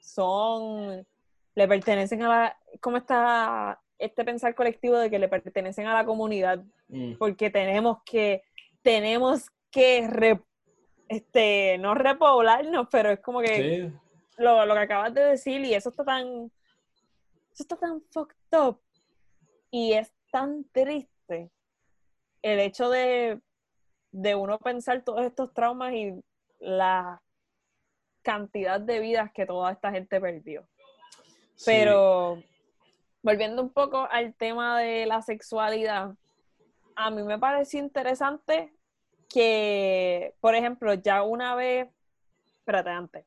[0.00, 1.06] Son,
[1.54, 6.04] le pertenecen a la, como está este pensar colectivo de que le pertenecen a la
[6.04, 8.42] comunidad, Mm, porque tenemos que,
[8.82, 10.40] tenemos que, re-
[11.08, 13.56] este, no repoblarnos, pero es como que
[13.90, 13.98] sí,
[14.38, 16.50] lo, lo que acabas de decir y eso está tan
[17.52, 18.80] eso está tan fucked up
[19.70, 21.50] y es tan triste
[22.42, 23.40] el hecho de,
[24.12, 26.12] de uno pensar todos estos traumas y
[26.60, 27.20] la
[28.22, 30.68] cantidad de vidas que toda esta gente perdió.
[31.56, 31.64] sí.
[31.66, 32.42] Pero
[33.26, 36.14] volviendo un poco al tema de la sexualidad,
[36.94, 38.72] a mí me pareció interesante
[39.28, 41.88] que, por ejemplo, ya una vez,
[42.58, 43.26] espérate antes,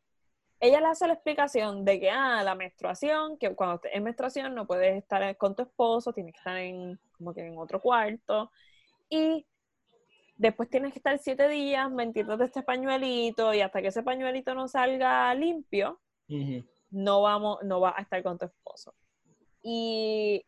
[0.62, 4.56] ella le hace la explicación de que, ah, la menstruación, que cuando estés en menstruación
[4.56, 8.52] no puedes estar con tu esposo, tienes que estar en, como que en otro cuarto,
[9.10, 9.46] y
[10.38, 14.70] después tienes que estar siete días metiéndote este pañuelito, y hasta que ese pañuelito no
[14.70, 16.00] salga limpio,
[16.90, 18.96] no vamos, no vas a estar con tu esposo.
[19.62, 20.46] Y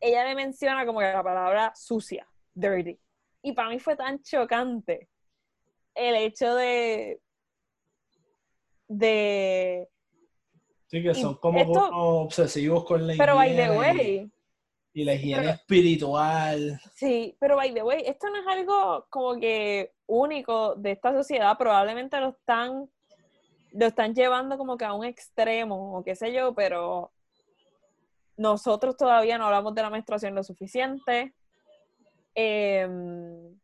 [0.00, 2.98] ella le menciona como que la palabra sucia, dirty.
[3.42, 5.08] Y para mí fue tan chocante
[5.94, 7.20] el hecho de
[8.86, 9.88] de
[10.86, 14.30] Sí, que son como esto- obsesivos con la pero by the higiene way,
[14.94, 16.80] y, y la higiene pero- espiritual.
[16.94, 21.58] sí, pero by the way, esto no es algo como que único de esta sociedad,
[21.58, 22.88] probablemente lo están
[23.72, 27.12] lo están llevando como que a un extremo o qué sé yo, pero
[28.38, 31.34] nosotros todavía no hablamos de la menstruación lo suficiente.
[32.34, 33.58] Em,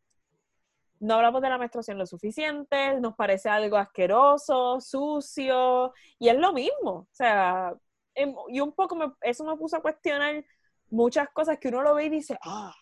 [0.99, 6.51] no hablamos de la menstruación lo suficiente, nos parece algo asqueroso, sucio, y es lo
[6.53, 6.91] mismo.
[6.91, 7.73] O sea,
[8.13, 10.43] em- y un poco me- eso me puso a cuestionar
[10.89, 12.73] muchas cosas que uno lo ve y dice, ah,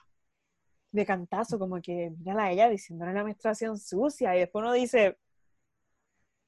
[0.91, 5.17] de cantazo, como que mírala a ella diciéndole la menstruación sucia, y después uno dice,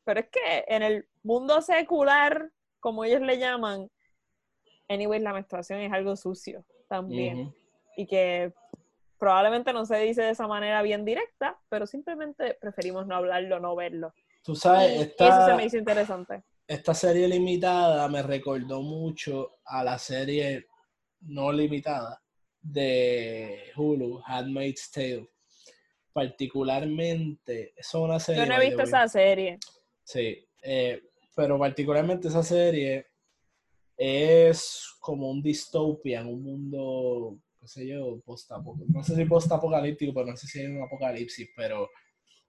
[0.04, 3.90] pero es que en el mundo secular, como ellos le llaman,
[4.88, 7.54] anyway, la menstruación es algo sucio también
[7.98, 8.54] y que
[9.18, 13.76] probablemente no se dice de esa manera bien directa, pero simplemente preferimos no hablarlo, no
[13.76, 14.14] verlo.
[14.44, 16.44] Tú sabes, Y esta, eso se me hizo interesante.
[16.68, 20.68] esta serie limitada me recordó mucho a la serie
[21.22, 22.22] no limitada
[22.62, 25.30] de Hulu, Handmaid's Tale.
[26.14, 28.42] Particularmente, eso es una serie.
[28.42, 29.58] Yo no he visto esa serie.
[30.04, 31.02] Sí, eh,
[31.36, 33.08] pero particularmente esa serie
[33.98, 38.98] es como un dystopian, un mundo, qué sé yo, post-apocalíptico.
[38.98, 41.90] No sé si post-apocalíptico, pero no sé si hay un apocalipsis, pero,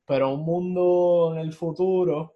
[0.06, 2.34] pero un mundo en el futuro,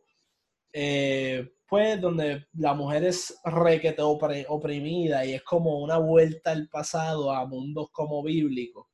[0.73, 7.33] eh, pues donde la mujer es requete oprimida y es como una vuelta al pasado
[7.33, 8.87] a mundos como bíblicos.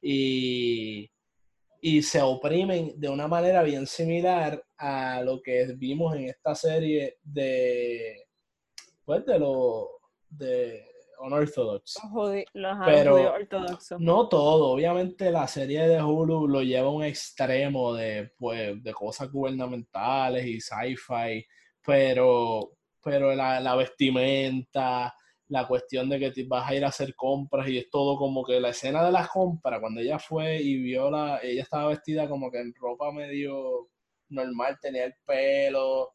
[0.00, 1.10] Y,
[1.80, 7.18] y se oprimen de una manera bien similar a lo que vimos en esta serie
[7.22, 8.21] de
[9.04, 9.88] pues de lo
[10.28, 10.84] de
[11.20, 11.94] Unorthodox.
[12.14, 14.00] Los, los Pero- los judíos ortodoxos.
[14.00, 18.92] No todo, obviamente la serie de Hulu lo lleva a un extremo de pues de
[18.92, 21.44] cosas gubernamentales y sci-fi,
[21.84, 22.72] pero
[23.04, 25.12] pero la, la vestimenta,
[25.48, 28.44] la cuestión de que te vas a ir a hacer compras y es todo como
[28.44, 32.28] que la escena de las compras, cuando ella fue y vio la, ella estaba vestida
[32.28, 33.88] como que en ropa medio
[34.28, 36.14] normal, tenía el pelo,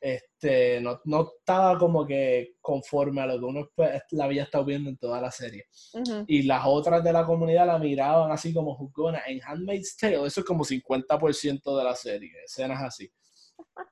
[0.00, 3.70] este, no, no estaba como que conforme a lo que uno
[4.12, 5.66] la había estado viendo en toda la serie.
[6.26, 9.22] Y las otras de la comunidad la miraban así como juzgona.
[9.26, 13.10] En Handmaid's Tale, eso es como 50% de la serie, escenas así.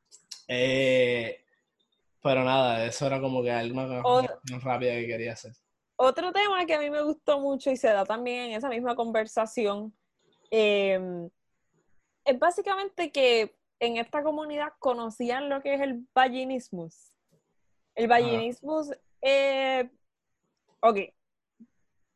[0.50, 1.44] Eh,
[2.22, 5.52] pero nada, eso era como que alguna O- cosa rápida que quería hacer.
[5.96, 8.94] Otro tema que a mí me gustó mucho y se da también en esa misma
[8.96, 9.94] conversación
[10.50, 10.98] eh,
[12.24, 17.12] es básicamente que en esta comunidad conocían lo que es el vaginismus.
[17.94, 18.90] El vaginismus,
[19.22, 19.90] eh,
[20.80, 20.98] ok,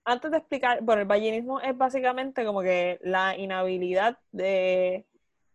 [0.05, 5.07] antes de explicar, bueno, el vaginismo es básicamente como que la inhabilidad de,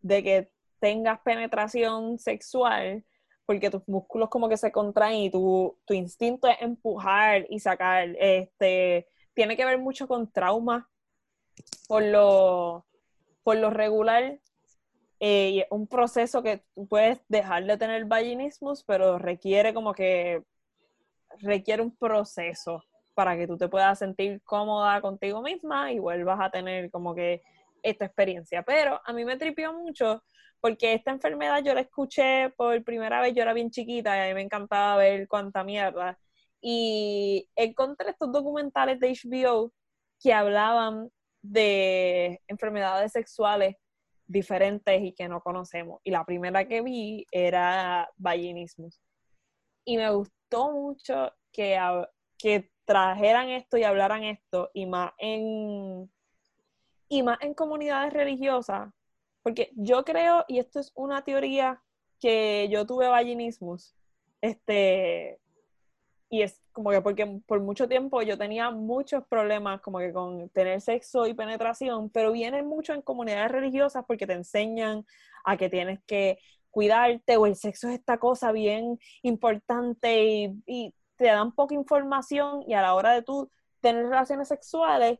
[0.02, 3.04] de que tengas penetración sexual
[3.48, 8.10] porque tus músculos como que se contraen y tu, tu instinto es empujar y sacar.
[8.20, 10.90] Este, tiene que ver mucho con trauma
[11.88, 12.86] por lo,
[13.44, 14.38] por lo regular.
[15.20, 20.44] Eh, un proceso que puedes dejar de tener vaginismus, pero requiere como que
[21.40, 26.52] requiere un proceso para que tú te puedas sentir cómoda contigo misma y vuelvas a
[26.52, 27.42] tener como que
[27.82, 28.64] esta experiencia.
[28.64, 30.24] Pero a mí me tripió mucho
[30.60, 34.28] porque esta enfermedad yo la escuché por primera vez, yo era bien chiquita y a
[34.28, 36.20] mí me encantaba ver cuánta mierda.
[36.62, 39.74] Y encontré estos documentales de HBO
[40.22, 41.10] que hablaban
[41.42, 43.78] de enfermedades sexuales
[44.28, 46.02] diferentes y que no conocemos.
[46.04, 48.90] Y la primera que vi era vaginismo.
[49.86, 51.80] Y me gustó mucho que,
[52.38, 56.10] que trajeran esto y hablaran esto, y más en,
[57.10, 58.90] y más en comunidades religiosas,
[59.44, 61.82] porque yo creo, y esto es una teoría,
[62.20, 63.78] que yo tuve vaginismo,
[64.42, 65.40] este,
[66.30, 70.50] y es como que porque por mucho tiempo yo tenía muchos problemas como que con
[70.50, 75.06] tener sexo y penetración, pero vienen mucho en comunidades religiosas porque te enseñan
[75.46, 80.24] a que tienes que cuidarte o el sexo es esta cosa bien importante
[80.66, 83.50] y, te dan poca información y a la hora de tú
[83.82, 85.18] tener relaciones sexuales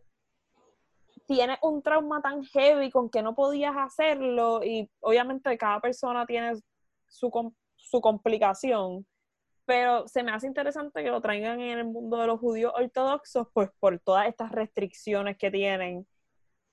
[1.26, 6.54] tienes un trauma tan heavy con que no podías hacerlo y obviamente cada persona tiene
[7.08, 7.32] su,
[7.76, 9.08] su complicación,
[9.68, 13.48] pero se me hace interesante que lo traigan en el mundo de los judíos ortodoxos,
[13.54, 16.08] pues por todas estas restricciones que tienen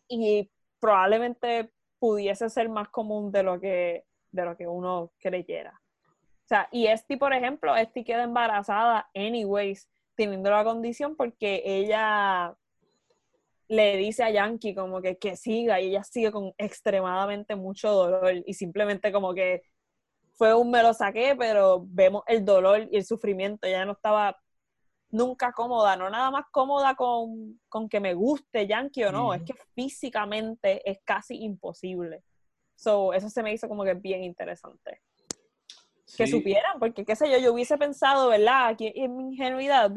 [0.08, 5.80] y probablemente pudiese ser más común de lo que, de lo que uno creyera.
[6.06, 12.54] O sea, y Esti, por ejemplo, Esti queda embarazada anyways, teniendo la condición porque ella
[13.66, 18.34] le dice a Yankee como que, que siga y ella sigue con extremadamente mucho dolor
[18.46, 19.64] y simplemente como que
[20.34, 24.36] fue un me lo saqué, pero vemos el dolor y el sufrimiento, ella no estaba
[25.10, 29.42] nunca cómoda, no nada más cómoda con, con que me guste Yankee o no, es
[29.42, 32.24] que físicamente es casi imposible.
[32.74, 35.00] So, eso se me hizo como que bien interesante.
[36.16, 38.68] Que supieran, porque qué sé yo, yo hubiese pensado, ¿verdad?
[38.68, 39.92] Aquí en mi ingenuidad,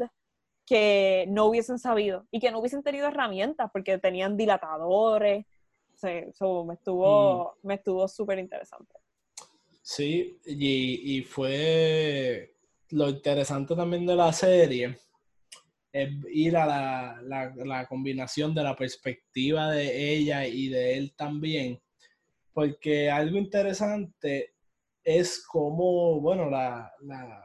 [0.64, 5.46] que no hubiesen sabido y que no hubiesen tenido herramientas porque tenían dilatadores.
[5.94, 8.94] Sí, so, me estuvo, me estuvo súper interesante.
[9.90, 12.52] Sí, y, y fue
[12.90, 14.98] lo interesante también de la serie,
[15.90, 21.14] es ir a la, la, la combinación de la perspectiva de ella y de él
[21.16, 21.80] también,
[22.52, 24.56] porque algo interesante
[25.02, 27.42] es cómo, bueno, la, la,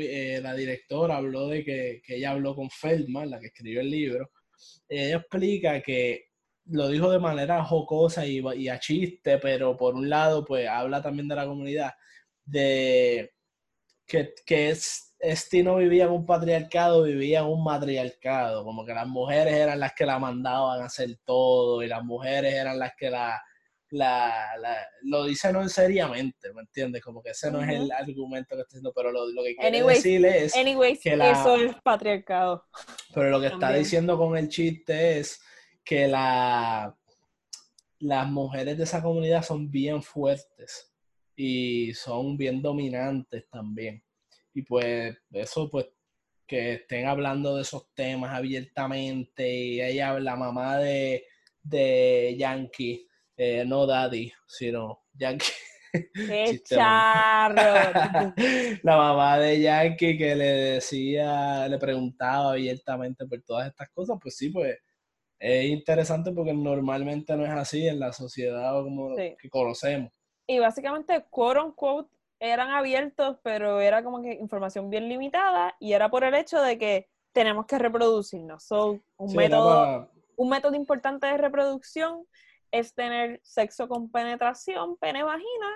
[0.00, 3.90] eh, la directora habló de que, que ella habló con Feldman, la que escribió el
[3.90, 4.30] libro,
[4.88, 6.29] ella explica que
[6.70, 11.02] lo dijo de manera jocosa y, y a chiste, pero por un lado, pues habla
[11.02, 11.92] también de la comunidad,
[12.44, 13.32] de
[14.06, 18.94] que, que es, Esti no vivía en un patriarcado, vivía en un matriarcado, como que
[18.94, 22.92] las mujeres eran las que la mandaban a hacer todo y las mujeres eran las
[22.96, 23.40] que la,
[23.90, 27.02] la, la- lo dice no seriamente, ¿me entiendes?
[27.02, 29.78] Como que ese no es el argumento que está diciendo, pero lo, lo que quiere
[29.78, 32.64] Anyways, decirle es Anyways, que la- eso es patriarcado.
[33.14, 35.40] pero lo que está diciendo con el chiste es
[35.84, 36.96] que la,
[38.00, 40.92] las mujeres de esa comunidad son bien fuertes
[41.36, 44.02] y son bien dominantes también.
[44.52, 45.86] Y pues eso, pues,
[46.46, 49.48] que estén hablando de esos temas abiertamente.
[49.48, 51.24] Y ella, la mamá de,
[51.62, 53.06] de Yankee,
[53.36, 55.46] eh, no Daddy, sino Yankee.
[56.12, 57.62] ¡Qué charro!
[58.82, 64.36] la mamá de Yankee que le decía, le preguntaba abiertamente por todas estas cosas, pues
[64.36, 64.76] sí, pues
[65.40, 69.34] es interesante porque normalmente no es así en la sociedad como Sí.
[69.40, 70.12] que conocemos.
[70.46, 72.10] y básicamente, quote unquote,
[72.40, 76.76] eran abiertos, pero era como que información bien limitada y era por el hecho de
[76.76, 78.64] que tenemos que reproducirnos.
[78.64, 82.24] So, un, Sí, método, un método importante de reproducción
[82.72, 85.68] es tener sexo con penetración, pene-vagina,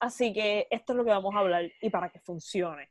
[0.00, 2.88] así que esto es lo que vamos a hablar y para que funcione.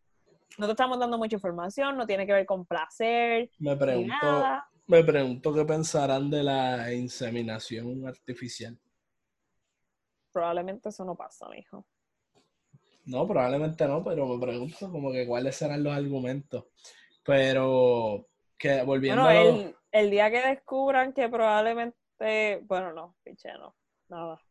[0.58, 4.14] No te estamos dando mucha información, no tiene que ver con placer, me ni pregunto,
[4.22, 4.70] nada.
[4.88, 8.78] Me pregunto qué pensarán de la inseminación artificial.
[10.32, 11.84] Probablemente eso no pasa, mijo.
[13.06, 16.66] No, probablemente no, pero me pregunto como que cuáles serán los argumentos.
[17.24, 18.28] Pero
[18.58, 23.50] que volviendo Bueno, a lo- el, el día que descubran que probablemente, bueno, no, piche,
[23.54, 23.76] no,
[24.10, 24.42] nada.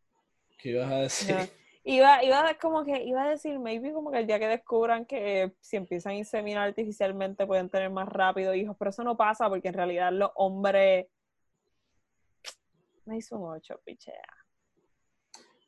[0.58, 1.36] ¿qué ibas a decir?
[1.36, 1.63] No.
[1.86, 5.52] Iba, iba como que, iba a decir, maybe como que el día que descubran que
[5.60, 9.68] si empiezan a inseminar artificialmente pueden tener más rápido hijos, pero eso no pasa porque
[9.68, 11.06] en realidad los hombres
[13.04, 14.14] me hizo un ocho, pichea.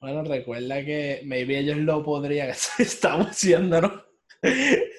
[0.00, 2.48] Bueno, recuerda que maybe ellos lo podrían,
[2.78, 3.88] estamos haciendo, ¿no?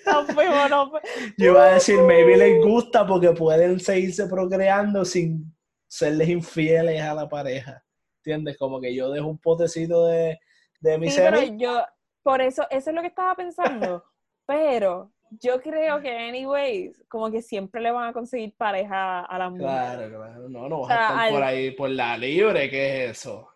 [0.06, 0.98] No fuimos, no fu-
[1.38, 5.56] Yo iba a decir, maybe les gusta porque pueden seguirse procreando sin
[5.88, 7.84] serles infieles a la pareja.
[8.18, 8.58] ¿Entiendes?
[8.58, 10.38] Como que yo dejo un potecito de,
[10.80, 11.84] de mi Sí, pero yo,
[12.24, 14.04] por eso, eso es lo que estaba pensando.
[14.46, 19.50] Pero yo creo que, anyways, como que siempre le van a conseguir pareja a la
[19.50, 19.66] mujer.
[19.66, 20.50] Claro, claro.
[20.50, 23.50] No, no vas sea, a estar por ahí por la libre, ¿qué es eso?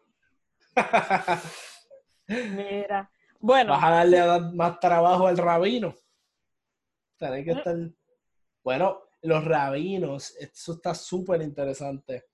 [2.27, 3.09] Mira.
[3.39, 5.95] Bueno, Vas a darle a dar más trabajo al rabino.
[7.17, 7.75] Tenés que estar.
[8.63, 12.25] Bueno, los rabinos, eso está súper interesante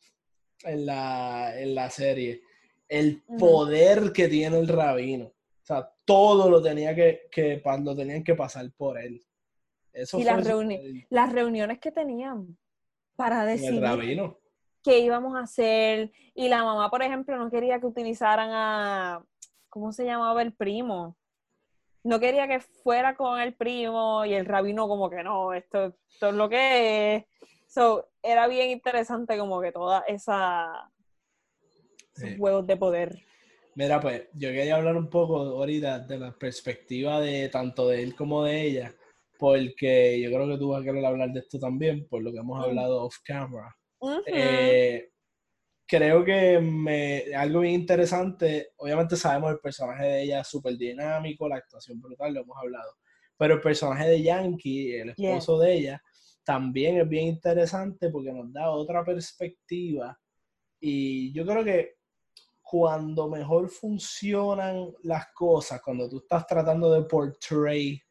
[0.64, 2.42] en la, en la serie.
[2.88, 5.26] El poder que tiene el rabino.
[5.26, 9.22] O sea, todo lo tenía que, que lo tenían que pasar por él.
[9.92, 12.58] Eso Y fue las reuni- las reuniones que tenían
[13.16, 13.82] para decidir
[14.84, 16.12] qué íbamos a hacer.
[16.34, 19.26] Y la mamá, por ejemplo, no quería que utilizaran a,
[19.70, 21.18] ¿cómo se llamaba el primo?
[22.04, 26.30] No quería que fuera con el primo y el rabino como que no, esto, esto
[26.30, 27.26] es lo que es.
[27.68, 30.90] So, era bien interesante como que toda esa
[32.18, 32.38] Sí.
[32.38, 33.20] juegos de poder.
[33.76, 38.16] Mira, pues yo quería hablar un poco ahorita de la perspectiva de tanto de él
[38.16, 38.96] como de ella,
[39.38, 42.40] porque yo creo que tú vas a querer hablar de esto también, por lo que
[42.40, 42.64] hemos Mm.
[42.64, 43.76] hablado off camera.
[44.26, 45.10] Eh,
[45.88, 51.58] creo que me, algo bien interesante, obviamente sabemos el personaje de ella súper dinámico, la
[51.58, 52.92] actuación brutal, lo hemos hablado,
[53.38, 56.02] pero el personaje de Yankee, el esposo de ella,
[56.44, 60.18] también es bien interesante porque nos da otra perspectiva
[60.80, 61.97] y yo creo que
[62.70, 68.02] cuando mejor funcionan las cosas, cuando tú estás tratando de portray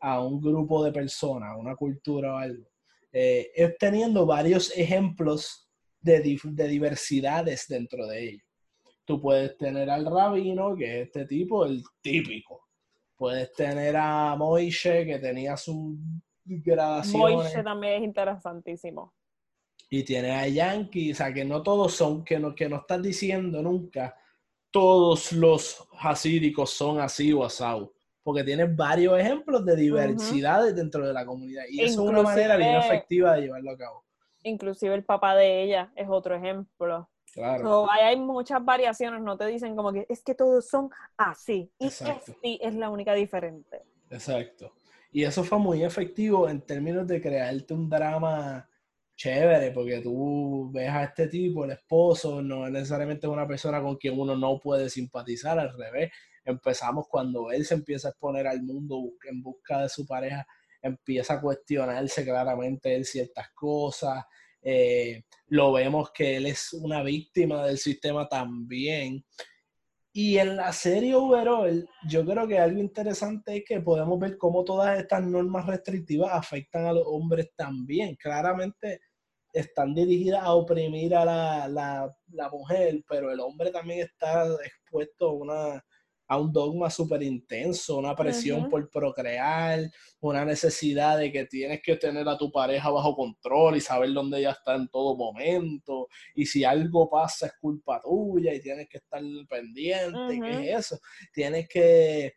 [0.00, 2.66] a un grupo de personas, a una cultura o algo,
[3.12, 5.70] eh, es teniendo varios ejemplos
[6.00, 8.42] de, de diversidades dentro de ellos.
[9.04, 12.62] Tú puedes tener al rabino, que es este tipo, el típico.
[13.16, 15.96] Puedes tener a Moishe, que tenía sus
[16.44, 17.36] gradaciones.
[17.36, 19.14] Moishe también es interesantísimo.
[19.96, 23.00] Y tiene a Yankee, o sea, que no todos son, que no, que no estás
[23.00, 24.16] diciendo nunca,
[24.72, 27.94] todos los hasídicos son así o asau.
[28.24, 31.62] Porque tienes varios ejemplos de diversidades dentro de la comunidad.
[31.70, 34.04] Y eso es una manera bien efectiva de llevarlo a cabo.
[34.42, 37.08] Inclusive el papá de ella es otro ejemplo.
[37.32, 37.62] Claro.
[37.62, 41.70] So, ahí hay muchas variaciones, no te dicen como que es que todos son así.
[41.78, 42.32] Y Exacto.
[42.32, 43.82] Esti es la única diferente.
[44.10, 44.72] Exacto.
[45.12, 48.68] Y eso fue muy efectivo en términos de crearte un drama
[49.16, 53.96] chévere, porque tú ves a este tipo, el esposo, no es necesariamente una persona con
[53.96, 56.10] quien uno no puede simpatizar, al revés.
[56.44, 60.46] Empezamos cuando él se empieza a exponer al mundo en busca de su pareja,
[60.82, 64.24] empieza a cuestionarse claramente él ciertas cosas.
[64.62, 69.24] eh, lo vemos que él es una víctima del sistema también.
[70.16, 74.62] Y en la serie overall, yo creo que algo interesante es que podemos ver cómo
[74.64, 78.14] todas estas normas restrictivas afectan a los hombres también.
[78.14, 79.00] Claramente
[79.54, 85.28] están dirigidas a oprimir a la, la- la mujer, pero el hombre también está expuesto
[85.28, 85.84] a, una,
[86.26, 89.88] a un dogma súper intenso, una presión por procrear,
[90.20, 94.38] una necesidad de que tienes que tener a tu pareja bajo control y saber dónde
[94.40, 98.98] ella está en todo momento y si algo pasa es culpa tuya y tienes que
[98.98, 100.42] estar pendiente, Ujú.
[100.44, 100.98] ¿qué es eso?
[101.32, 102.32] Tienes que,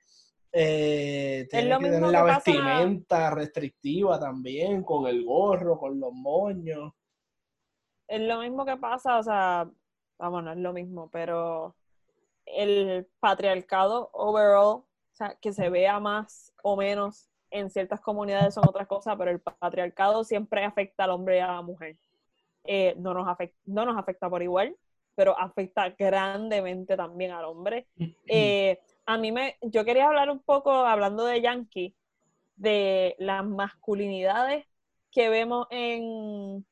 [0.51, 6.91] eh, tienes que tener la vestimenta restrictiva también, con el gorro, con los moños.
[8.07, 9.69] Es lo mismo que pasa, o sea,
[10.17, 11.75] vamos, no es lo mismo, pero
[12.45, 18.67] el patriarcado overall, o sea, que se vea más o menos en ciertas comunidades son
[18.67, 21.97] otras cosas, pero el patriarcado siempre afecta al hombre y a la mujer.
[22.63, 24.75] Eh, no, nos afecta, no nos afecta por igual,
[25.15, 27.87] pero afecta grandemente también al hombre.
[28.29, 31.95] Eh, a mí me, yo quería hablar un poco, hablando de Yankee,
[32.57, 34.65] de las masculinidades
[35.11, 36.65] que vemos en,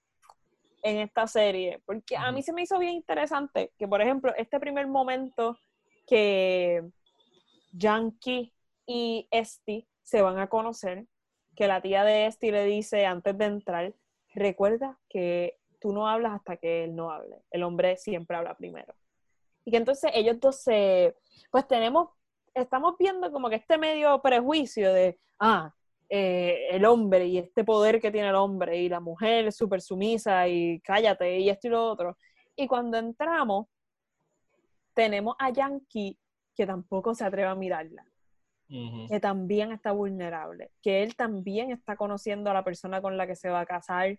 [0.85, 4.59] en esta serie, porque a mí se me hizo bien interesante que, por ejemplo, este
[4.59, 5.57] primer momento
[6.05, 6.83] que
[7.71, 8.53] Yankee
[8.85, 11.07] y Esti se van a conocer,
[11.55, 13.95] que la tía de Esti le dice antes de entrar,
[14.35, 18.93] recuerda que tú no hablas hasta que él no hable, el hombre siempre habla primero.
[19.65, 21.15] Y que entonces ellos dos se,
[21.49, 22.09] pues tenemos,
[22.53, 25.73] estamos viendo como que este medio prejuicio de, ah,
[26.09, 30.47] eh, el hombre y este poder que tiene el hombre y la mujer súper sumisa
[30.47, 32.17] y cállate y esto y lo otro.
[32.55, 33.67] Y cuando entramos,
[34.93, 36.17] tenemos a Yankee
[36.55, 38.05] que tampoco se atreve a mirarla,
[38.67, 43.35] que también está vulnerable, que él también está conociendo a la persona con la que
[43.35, 44.17] se va a casar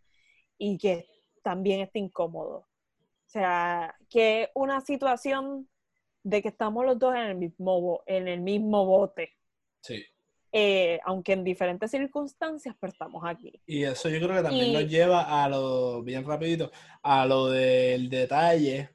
[0.58, 1.06] y que
[1.42, 2.58] también está incómodo.
[2.58, 5.68] O sea, que una situación
[6.22, 9.32] de que estamos los dos en el mismo, en el mismo bote,
[9.80, 10.04] Sí.
[10.58, 13.60] Eh, aunque en diferentes circunstancias, pero estamos aquí.
[13.66, 16.70] Y eso yo creo que también Y- nos lleva a lo, bien rapidito,
[17.02, 18.88] a lo del detalle,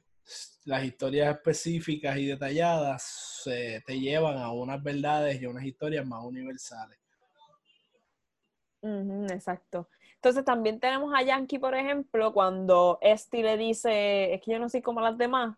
[0.64, 6.24] las historias específicas y detalladas eh, te llevan a unas verdades y unas historias más
[6.24, 6.98] universales.
[9.30, 9.88] Exacto.
[10.16, 14.68] Entonces también tenemos a Yankee, por ejemplo, cuando Esti le dice, es que yo no
[14.68, 15.56] soy como las demás,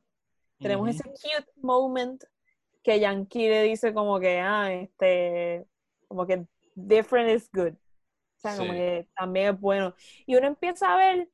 [0.58, 2.22] tenemos ese cute moment
[2.82, 5.66] que Yankee le dice como que, ah, este,
[6.14, 6.46] como que
[6.76, 7.72] different is good.
[7.72, 9.94] O sea, como que también es bueno.
[10.26, 11.28] Y uno empieza a ver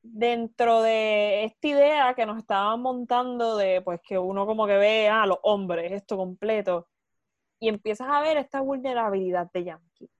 [0.00, 5.08] dentro de esta idea que nos estaban montando de, pues, que uno como que ve
[5.08, 6.86] a los hombres, esto completo,
[7.58, 10.10] y empiezas a ver esta vulnerabilidad de Yankee.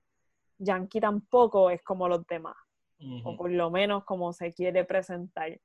[0.57, 2.55] Yankee tampoco es como los demás
[3.23, 5.59] o por lo menos como se quiere presentar.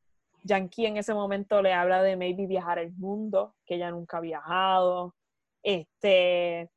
[0.45, 4.21] Yankee en ese momento le habla de maybe viajar el mundo, que ella nunca ha
[4.21, 5.15] viajado.
[5.63, 6.71] Este,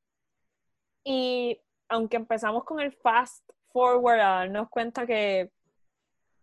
[1.05, 5.51] y aunque empezamos con el fast forward a darnos cuenta que,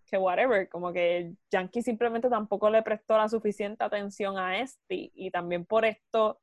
[0.07, 5.31] que whatever, como que Yankee simplemente tampoco le prestó la suficiente atención a Esti y
[5.31, 6.41] también por esto,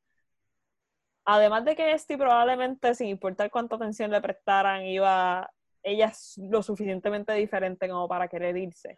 [1.24, 5.50] además de que Esti probablemente sin importar cuánta atención le prestaran iba
[5.84, 8.98] ella es lo suficientemente diferente como para querer irse.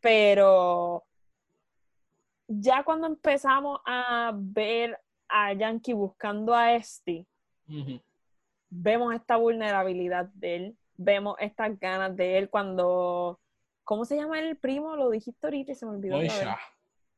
[0.00, 1.04] Pero
[2.46, 7.26] ya cuando empezamos a ver a Yankee buscando a Esti.
[8.76, 13.40] Vemos esta vulnerabilidad de él, vemos estas ganas de él cuando,
[13.84, 14.96] ¿cómo se llama el primo?
[14.96, 16.16] Lo dijiste ahorita y se me olvidó.
[16.16, 16.58] Moisha.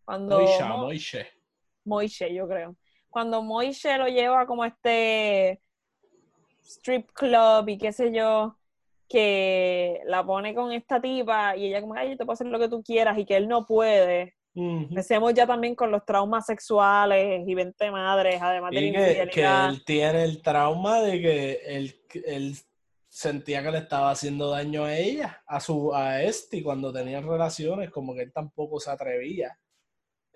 [0.04, 1.26] Cuando Moisha, Mo- Moishe.
[1.84, 2.76] Moishe, yo creo.
[3.08, 5.62] Cuando Moishe lo lleva como este
[6.62, 8.58] strip club y qué sé yo,
[9.08, 12.58] que la pone con esta tipa y ella como, ay, yo te puedo hacer lo
[12.58, 14.34] que tú quieras y que él no puede.
[14.56, 14.84] Ujú.
[14.88, 18.98] Empecemos ya también con los traumas sexuales y 20 madres, además de la Y que,
[18.98, 19.68] que infidelidad.
[19.68, 21.94] él tiene el trauma de que él,
[22.24, 22.56] él
[23.06, 27.90] sentía que le estaba haciendo daño a ella, a su a Esti cuando tenían relaciones,
[27.90, 29.56] como que él tampoco se atrevía.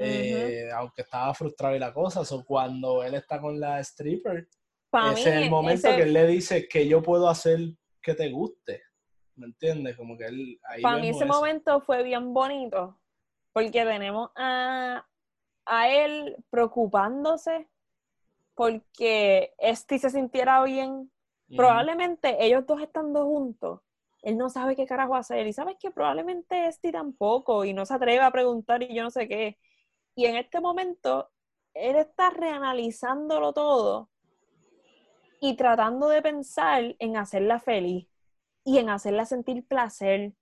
[0.02, 4.48] eh, aunque estaba frustrado y la cosa, o cuando él está con la stripper,
[4.90, 7.58] Pa' ese es el momento ese- que él le dice que yo puedo hacer
[8.02, 8.82] que te guste.
[9.36, 9.96] ¿Me entiendes?
[9.96, 11.34] Como que él ahí Para mí ese eso.
[11.34, 12.98] momento fue bien bonito,
[13.52, 15.06] porque tenemos a,
[15.66, 17.68] a él preocupándose
[18.54, 21.10] porque Esti se sintiera bien.
[21.56, 23.80] Probablemente ellos dos estando juntos,
[24.22, 25.46] él no sabe qué carajo hacer.
[25.46, 29.10] Y sabes que probablemente Esti tampoco, y no se atreve a preguntar y yo no
[29.10, 29.58] sé qué.
[30.14, 31.30] Y en este momento,
[31.74, 34.10] él está reanalizándolo todo
[35.40, 38.06] y tratando de pensar en hacerla feliz
[38.62, 40.34] y en hacerla sentir placer.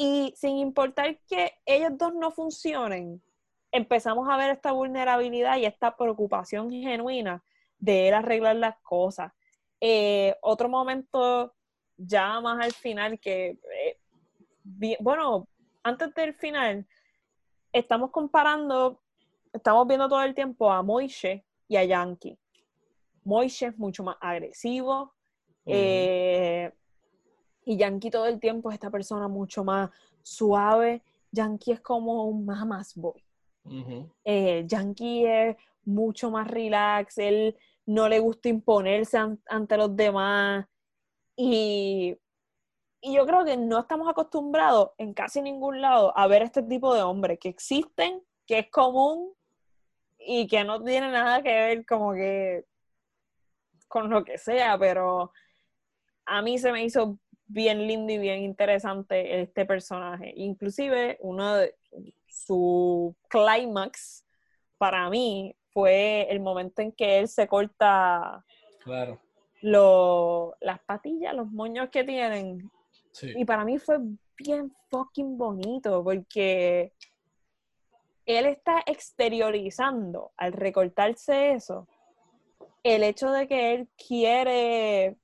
[0.00, 3.20] Y sin importar que ellos dos no funcionen,
[3.72, 7.42] empezamos a ver esta vulnerabilidad y esta preocupación genuina
[7.80, 9.32] de él arreglar las cosas.
[9.80, 11.52] Eh, otro momento
[11.96, 15.48] ya más al final que, eh, bueno,
[15.82, 16.86] antes del final,
[17.72, 19.02] estamos comparando,
[19.52, 22.38] estamos viendo todo el tiempo a Moishe y a Yankee.
[23.24, 25.12] Moishe es mucho más agresivo,
[25.66, 26.70] eh,
[27.70, 29.90] y Yankee todo el tiempo es esta persona mucho más
[30.22, 31.02] suave.
[31.30, 33.22] Yankee es como un mama's boy.
[34.24, 37.54] Eh, Yankee es mucho más relax, él
[37.84, 40.66] no le gusta imponerse an- ante los demás.
[41.36, 42.16] Y,
[43.02, 46.94] y yo creo que no estamos acostumbrados en casi ningún lado a ver este tipo
[46.94, 49.34] de hombres que existen, que es común
[50.18, 52.64] y que no tiene nada que ver como que
[53.88, 55.32] con lo que sea, pero
[56.24, 57.18] a mí se me hizo
[57.48, 60.32] bien lindo y bien interesante este personaje.
[60.36, 61.74] Inclusive uno de
[62.28, 64.24] su clímax
[64.76, 68.44] para mí fue el momento en que él se corta
[68.84, 69.18] Claro.
[69.62, 72.70] lo- las patillas, los moños que tienen.
[73.12, 73.32] Sí.
[73.36, 73.98] Y para mí fue
[74.36, 76.92] bien fucking bonito porque
[78.26, 81.88] él está exteriorizando al recortarse eso
[82.84, 85.16] el hecho de que él quiere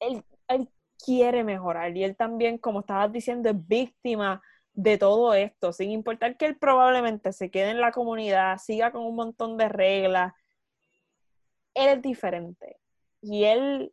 [0.00, 0.68] él, él
[1.04, 1.96] quiere mejorar.
[1.96, 4.42] Y él también, como estabas diciendo, es víctima
[4.72, 9.04] de todo esto, sin importar que él probablemente se quede en la comunidad, siga con
[9.04, 10.32] un montón de reglas,
[11.74, 12.78] él es diferente
[13.20, 13.92] y él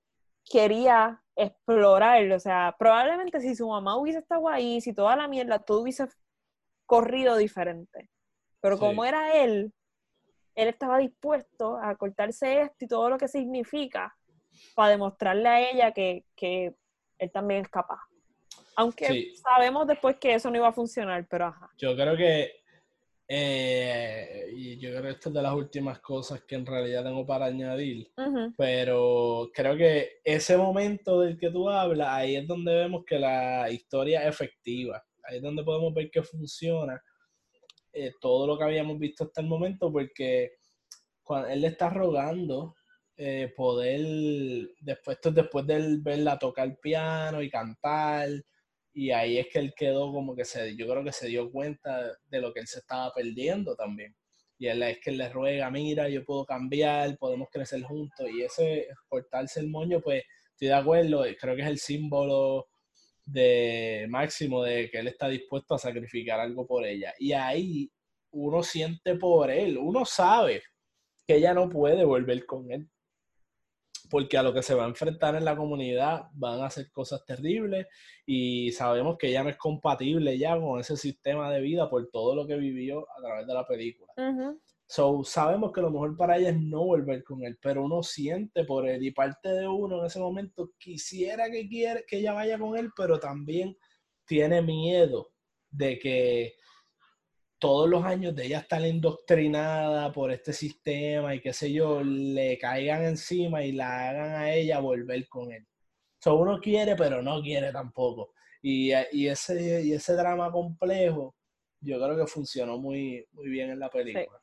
[0.49, 5.59] quería explorarlo, o sea, probablemente si su mamá hubiese estado ahí, si toda la mierda,
[5.59, 6.07] todo hubiese
[6.85, 8.09] corrido diferente,
[8.61, 8.81] pero Sí.
[8.81, 9.73] como era él,
[10.55, 14.15] él estaba dispuesto a cortarse esto y todo lo que significa
[14.75, 16.75] para demostrarle a ella que, que
[17.19, 17.99] él también es capaz.
[18.75, 19.35] Aunque Sí.
[19.37, 21.69] sabemos después que eso no iba a funcionar, pero ajá.
[21.77, 22.51] Yo creo que,
[23.27, 27.25] eh, y yo creo que esta es de las últimas cosas que en realidad tengo
[27.25, 28.11] para añadir,
[28.55, 33.69] pero creo que ese momento del que tú hablas, ahí es donde vemos que la
[33.69, 37.01] historia es efectiva, ahí es donde podemos ver que funciona
[37.93, 40.57] eh, todo lo que habíamos visto hasta el momento, porque
[41.23, 42.75] cuando él le está rogando
[43.17, 43.99] eh, poder,
[44.79, 48.29] después, después de verla tocar piano y cantar,
[48.93, 52.17] y ahí es que él quedó como que se, yo creo que se dio cuenta
[52.25, 54.15] de lo que él se estaba perdiendo también.
[54.59, 58.27] Y él es que él le ruega, mira, yo puedo cambiar, podemos crecer juntos.
[58.31, 62.67] Y ese cortarse el moño, pues estoy de acuerdo, creo que es el símbolo
[63.23, 67.13] de Máximo de que él está dispuesto a sacrificar algo por ella.
[67.19, 67.91] Y ahí
[68.31, 70.63] uno siente por él, uno sabe
[71.27, 72.89] que ella no puede volver con él.
[74.09, 77.25] Porque a lo que se va a enfrentar en la comunidad van a hacer cosas
[77.25, 77.87] terribles
[78.25, 82.35] y sabemos que ella no es compatible ya con ese sistema de vida por todo
[82.35, 84.13] lo que vivió a través de la película.
[84.89, 88.63] So, sabemos que lo mejor para ella es no volver con él, pero uno siente
[88.63, 92.57] por él y parte de uno en ese momento quisiera que, quiere, que ella vaya
[92.57, 93.77] con él, pero también
[94.25, 95.33] tiene miedo
[95.69, 96.56] de que
[97.59, 102.57] todos los años de ella estar indoctrinada por este sistema y qué sé yo, le
[102.57, 105.65] caigan encima y la hagan a ella volver con él.
[106.19, 108.33] So, uno quiere, pero no quiere tampoco.
[108.61, 111.35] Y, y, ese, y ese drama complejo,
[111.79, 114.41] yo creo que funcionó muy, muy bien en la película.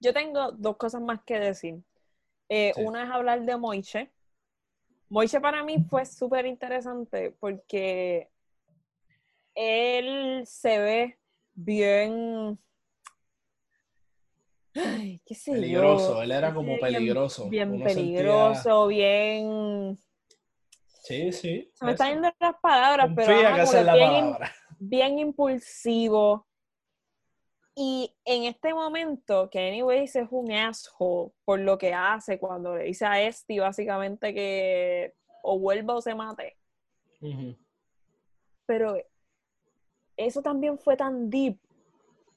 [0.00, 1.76] Yo tengo dos cosas más que decir.
[2.48, 2.82] Eh, Sí.
[2.82, 4.10] Una es hablar de Moiche.
[5.08, 8.28] Moiche para mí fue súper interesante porque
[9.54, 11.17] él se ve
[11.64, 12.58] bien.
[14.74, 15.56] Ay, qué sé yo.
[15.60, 17.48] Peligroso, él era Se como ve bien- peligroso.
[17.48, 19.98] Bien, Uno sentía- peligroso, bien.
[21.02, 21.70] Sí, sí.
[21.74, 24.52] Se me están yendo las palabras, pero Confía ajá, que como la bien, palabra.
[24.78, 26.46] bien impulsivo.
[27.74, 32.84] Y en este momento, que anyways es un asshole por lo que hace cuando le
[32.84, 36.56] dice a Esti básicamente que o vuelva o se mate.
[37.20, 37.56] Ujú.
[38.66, 38.96] Pero
[40.18, 41.58] eso también fue tan deep,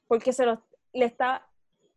[0.08, 0.62] porque se lo,
[0.94, 1.48] le está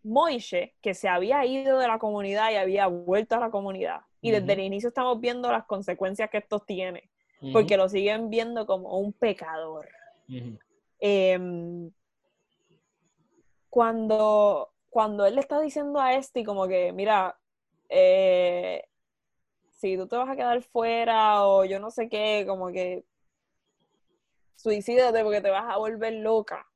[0.03, 4.01] Moishe, que se había ido de la comunidad y había vuelto a la comunidad.
[4.20, 7.11] Y desde el inicio estamos viendo las consecuencias que esto tiene,
[7.53, 9.87] porque lo siguen viendo como un pecador.
[10.99, 11.91] Em,
[13.68, 17.39] cuando, cuando él le está diciendo a Esti como que, mira,
[17.91, 18.85] eh,
[19.72, 23.05] si tú te vas a quedar fuera o yo no sé qué, como que
[24.57, 26.66] suicídate porque te vas a volver loca.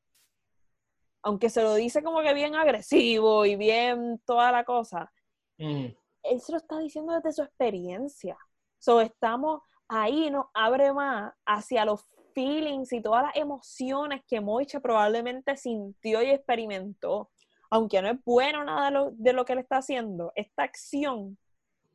[1.22, 5.12] Aunque se lo dice como que bien agresivo y bien toda la cosa,
[5.58, 5.94] Ujú.
[6.22, 8.38] él se lo está diciendo desde su experiencia.
[8.78, 12.04] So, estamos ahí, nos abre más hacia los
[12.34, 17.30] feelings y todas las emociones que Moiche probablemente sintió y experimentó.
[17.70, 21.36] Aunque no es bueno nada de lo, de lo que él está haciendo, esta acción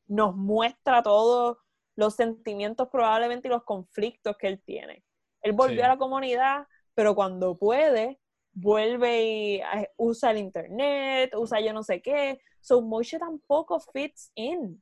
[0.08, 1.58] nos muestra todos
[1.96, 5.04] los sentimientos probablemente y los conflictos que él tiene.
[5.44, 5.82] Él volvió Sí.
[5.82, 8.20] a la comunidad, pero cuando puede,
[8.54, 12.40] vuelve y eh, usa el internet, usa yo no sé qué.
[12.62, 14.82] So Moishe tampoco fits in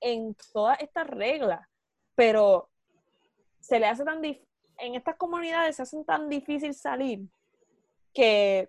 [0.00, 1.60] en todas estas reglas,
[2.14, 2.70] pero
[3.60, 7.20] se le hace tan en estas comunidades se hacen tan difícil salir
[8.12, 8.68] que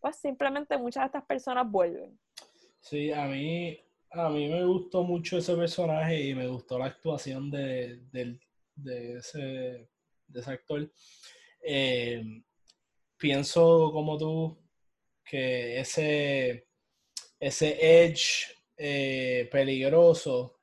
[0.00, 2.18] pues simplemente muchas de estas personas vuelven.
[2.80, 3.76] Sí, a mí,
[4.12, 8.40] a mí me gustó mucho ese personaje y me gustó la actuación de, del-
[8.76, 9.88] de ese,
[10.28, 10.92] de ese actor.
[11.62, 12.22] Eh,
[13.16, 14.58] pienso como tú
[15.24, 16.68] que ese,
[17.40, 18.46] ese edge
[18.76, 20.60] eh, peligroso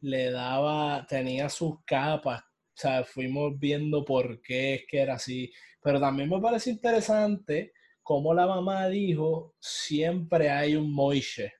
[0.00, 5.50] le daba, tenía sus capas, o sea, fuimos viendo por qué es que era así,
[5.82, 7.72] pero también me parece interesante
[8.02, 11.52] como la mamá dijo, siempre hay un Moishe,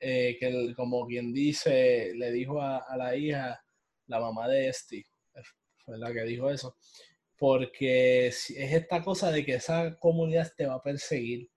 [0.00, 3.62] eh, que como quien dice, le dijo a, a la hija,
[4.06, 5.04] la mamá de Esti,
[5.86, 6.76] la que dijo eso,
[7.36, 11.50] porque es esta cosa de que esa comunidad te va a perseguir,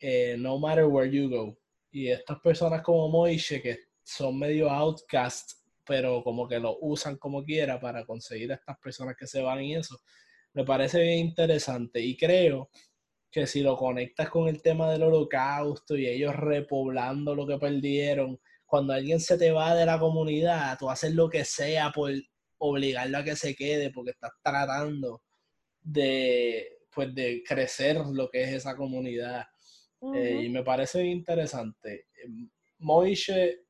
[0.00, 1.58] eh, no matter where you go.
[1.90, 5.52] Y estas personas como Moishe, que son medio outcast,
[5.84, 9.62] pero como que lo usan como quiera para conseguir a estas personas que se van
[9.62, 9.98] y eso,
[10.52, 12.00] me parece bien interesante.
[12.00, 12.70] Y creo
[13.30, 18.40] que si lo conectas con el tema del holocausto y ellos repoblando lo que perdieron,
[18.64, 22.10] cuando alguien se te va de la comunidad, tú haces lo que sea por
[22.58, 25.22] obligarlo a que se quede, porque estás tratando
[25.80, 29.44] de, pues, de crecer lo que es esa comunidad.
[30.14, 32.06] Eh, y me parece interesante.
[32.14, 32.28] Eh,
[32.78, 33.60] Moishe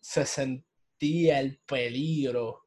[0.00, 2.64] se sentía el peligro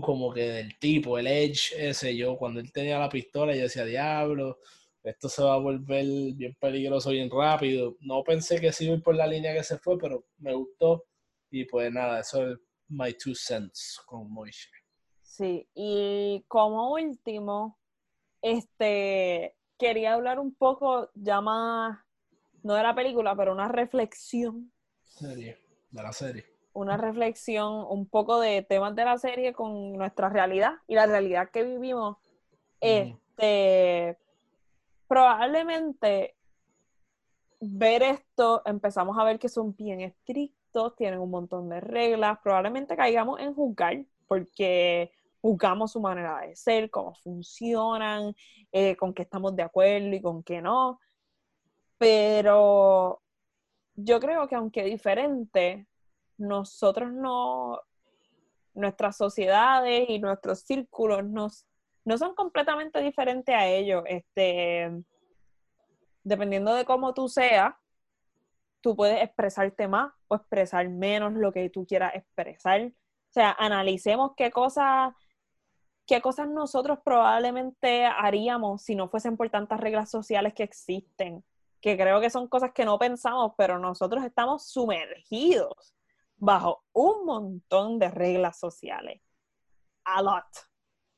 [0.00, 3.84] como que del tipo, el edge ese, yo cuando él tenía la pistola yo decía,
[3.84, 4.58] diablo,
[5.02, 7.96] esto se va a volver bien peligroso bien rápido.
[8.00, 10.54] No pensé que se iba a ir por la línea que se fue, pero me
[10.54, 11.04] gustó.
[11.50, 12.58] Y pues nada, eso es
[12.92, 14.70] my two cents con Moishe.
[15.22, 17.78] Sí, y como último,
[18.42, 21.98] este, quería hablar un poco ya más,
[22.62, 24.72] no de la película, pero una reflexión
[25.04, 25.58] Serie.
[25.90, 26.44] de la serie.
[26.74, 31.50] una reflexión un poco de temas de la serie con nuestra realidad y la realidad
[31.50, 32.16] que vivimos.
[32.80, 34.18] Este,
[35.06, 36.34] probablemente
[37.60, 40.61] ver esto, empezamos a ver que son bien estrictos,
[40.96, 46.90] tienen un montón de reglas, probablemente caigamos en juzgar, porque juzgamos su manera de ser,
[46.90, 48.34] cómo funcionan,
[48.70, 51.00] eh, con qué estamos de acuerdo y con qué no.
[51.98, 53.22] Pero
[53.94, 55.86] yo creo que aunque diferente,
[56.38, 57.80] nosotros no,
[58.74, 61.66] nuestras sociedades y nuestros círculos nos,
[62.04, 64.02] no son completamente diferentes a ellos.
[64.06, 64.90] Este,
[66.24, 67.74] dependiendo de cómo tú seas,
[68.82, 72.82] tú puedes expresarte más o expresar menos lo que tú quieras expresar.
[72.82, 75.14] O sea, analicemos qué cosas,
[76.06, 81.42] qué cosas nosotros probablemente haríamos si no fuesen por tantas reglas sociales que existen,
[81.80, 85.94] que creo que son cosas que no pensamos, pero nosotros estamos sumergidos
[86.36, 89.22] bajo un montón de reglas sociales.
[90.04, 90.44] A lot.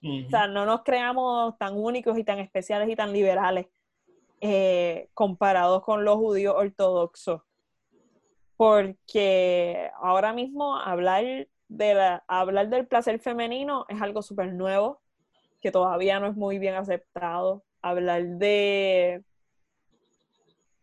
[0.04, 3.68] O sea, no nos creamos tan únicos y tan especiales y tan liberales
[4.42, 7.40] eh, comparados con los judíos ortodoxos.
[8.64, 11.22] Porque ahora mismo hablar,
[11.68, 15.02] de la, hablar del placer femenino es algo súper nuevo,
[15.60, 17.62] que todavía no es muy bien aceptado.
[17.82, 19.22] Hablar de.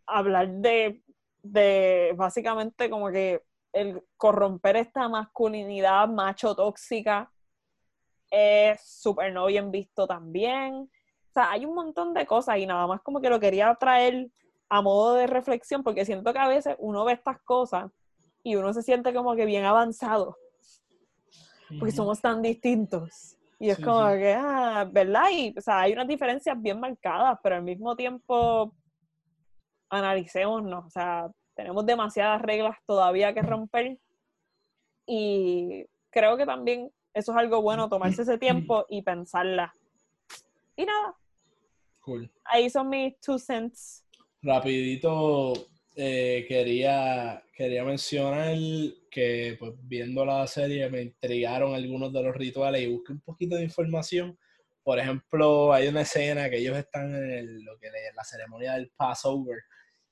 [0.05, 1.01] Hablar de.
[1.41, 3.41] de básicamente como que
[3.73, 7.31] el corromper esta masculinidad macho tóxica
[8.29, 10.73] es súper no bien visto también.
[11.31, 14.29] O sea, hay un montón de cosas y nada más como que lo quería traer
[14.73, 17.91] a modo de reflexión porque siento que a veces uno ve estas cosas
[18.41, 20.37] y uno se siente como que bien avanzado
[21.79, 23.37] porque somos tan distintos.
[23.59, 24.17] Y es Sí, como sí.
[24.17, 25.29] que, ah, ¿verdad?
[25.31, 28.73] Y, o sea, hay unas diferencias bien marcadas, pero al mismo tiempo
[29.89, 30.85] analicémonos.
[30.85, 33.97] O sea, tenemos demasiadas reglas todavía que romper.
[35.05, 39.73] Y creo que también eso es algo bueno, tomarse ese tiempo y pensarla.
[40.75, 41.15] Y nada,
[42.01, 42.29] Cool.
[42.45, 44.03] ahí son mis two cents.
[44.43, 45.53] Rapidito,
[45.95, 48.55] eh, quería, quería mencionar
[49.11, 53.55] que pues, viendo la serie me intrigaron algunos de los rituales y busqué un poquito
[53.55, 54.37] de información.
[54.83, 58.73] Por ejemplo, hay una escena que ellos están en el- lo que le- la ceremonia
[58.73, 59.59] del Passover,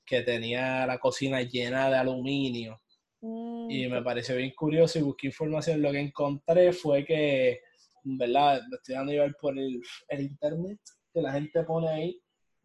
[0.06, 2.80] que tenía la cocina llena de aluminio.
[3.20, 5.82] Mm, Y me pareció bien curioso y busqué información.
[5.82, 7.60] Lo que encontré fue que,
[8.04, 8.62] ¿verdad?
[8.70, 10.78] Me estoy dando llevar por el, el internet
[11.12, 12.20] que la gente pone ahí,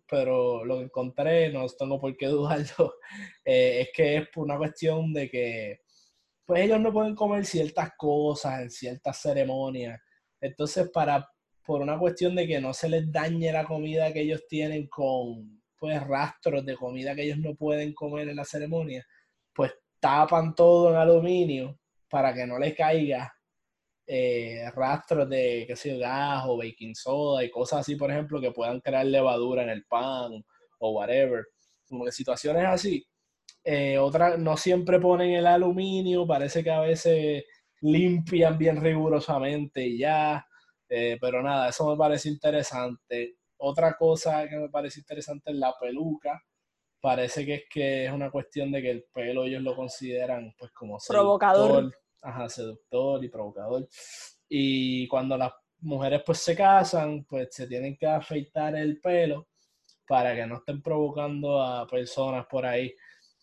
[0.08, 2.96] pero lo que encontré, no tengo por qué dudarlo,
[3.44, 5.80] eh, es que es por una cuestión de que,
[6.46, 10.00] pues ellos no pueden comer ciertas cosas en ciertas ceremonias.
[10.40, 11.28] Entonces, para,
[11.66, 15.62] por una cuestión de que no se les dañe la comida que ellos tienen con,
[15.78, 19.06] pues, rastros de comida que ellos no pueden comer en la ceremonia,
[19.54, 21.80] pues tapan todo en aluminio
[22.10, 23.35] para que no le caiga
[24.08, 28.52] eh, rastros de, qué sé gas o baking soda y cosas así, por ejemplo, que
[28.52, 30.44] puedan crear levadura en el pan
[30.80, 31.46] o whatever.
[31.88, 33.06] Como que situaciones así.
[33.64, 33.98] Eh,
[34.40, 37.44] no siempre ponen el aluminio, parece que a veces
[37.82, 40.46] limpian bien rigurosamente y ya.
[40.90, 43.38] Eh, pero nada, eso me parece interesante.
[43.58, 46.42] Otra cosa que me parece interesante es la peluca
[47.06, 50.72] parece que es que es una cuestión de que el pelo ellos lo consideran pues
[50.72, 51.96] como Provocador.
[52.26, 53.88] Ajá, seductor y provocador.
[54.50, 59.48] Y cuando las mujeres pues se casan, pues se tienen que afeitar el pelo
[60.08, 62.94] para que no estén provocando a personas por ahí,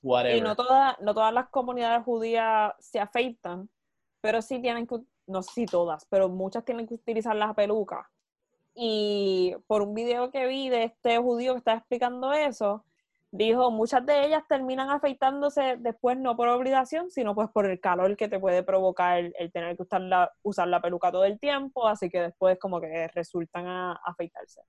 [0.02, 0.38] whatever.
[0.38, 3.68] Y no, toda- no todas las comunidades judías se afeitan,
[4.20, 8.06] pero sí tienen que, no sé si todas, pero muchas tienen que utilizar las pelucas.
[8.74, 12.84] Y por un video que vi de este judío que estaba explicando eso,
[13.32, 18.16] dijo, muchas de ellas terminan afeitándose después no por obligación, sino pues por el calor
[18.16, 21.88] que te puede provocar el, tener que usar la, usar la peluca todo el tiempo,
[21.88, 24.60] así que después como que resultan a afeitarse.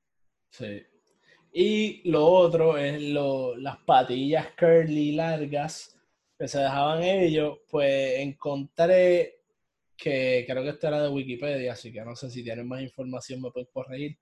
[0.50, 0.82] Sí.
[1.52, 6.00] Y lo otro es lo- las patillas curly largas
[6.40, 9.42] que se dejaban ellos, pues encontré
[9.96, 13.42] que creo que esto era de Wikipedia, así que no sé si tienen más información,
[13.42, 14.18] me pueden corregir,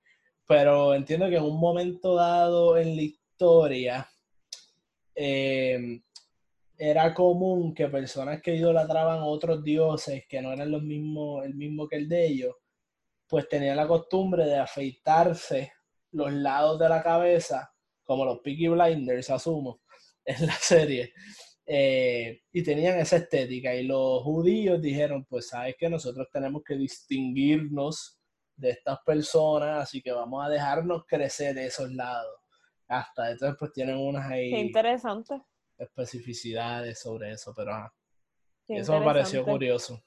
[0.48, 4.11] pero entiendo que en un momento dado en la historia
[5.16, 6.02] eh,
[6.78, 11.88] era común que personas que idolatraban otros dioses que no eran los mismos, el mismo
[11.88, 12.56] que el de ellos,
[13.28, 15.74] pues tenían la costumbre de afeitarse
[16.12, 17.72] los lados de la cabeza,
[18.04, 19.82] como los Peaky Blinders, asumo,
[20.26, 21.14] en la serie.
[21.66, 23.74] Eh, y tenían esa estética.
[23.76, 28.20] Y los judíos dijeron, pues sabes que nosotros tenemos que distinguirnos
[28.56, 32.41] de estas personas, así que vamos a dejarnos crecer esos lados.
[32.92, 35.42] Hasta entonces pues tienen unas Qué ahí interesante.
[35.78, 37.94] especificidades sobre eso, pero ajá.
[38.68, 40.02] Qué Eso me pareció curioso.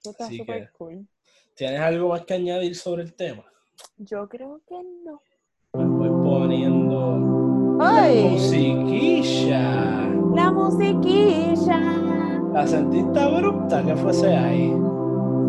[0.00, 1.06] Eso está Así que- cool.
[1.54, 3.44] ¿Tienes algo más que añadir sobre el tema?
[3.98, 4.74] Yo creo que
[5.04, 5.20] no.
[5.70, 8.24] Pues voy poniendo ¡Ay!
[8.30, 10.08] musiquilla.
[10.34, 11.78] La musiquilla.
[12.54, 14.72] La sentiste abrupta que fuese ahí.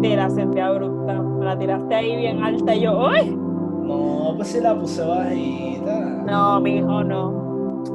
[0.01, 1.21] Sí, la sentí abrupta.
[1.21, 3.33] Me la tiraste ahí bien alta y yo, ¡ay!
[3.33, 6.06] No, pues si la puse bajita.
[6.27, 7.31] No, mijo, no.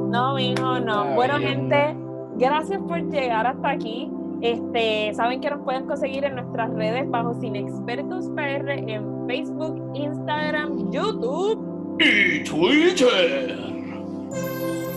[0.09, 1.03] No, mijo, no.
[1.03, 1.95] Está bueno, gente,
[2.37, 4.11] gracias por llegar hasta aquí.
[4.41, 9.91] Este, saben que nos pueden conseguir en nuestras redes bajo Sin Expertos PR en Facebook,
[9.93, 11.97] Instagram, YouTube.
[11.99, 13.55] Y Twitter.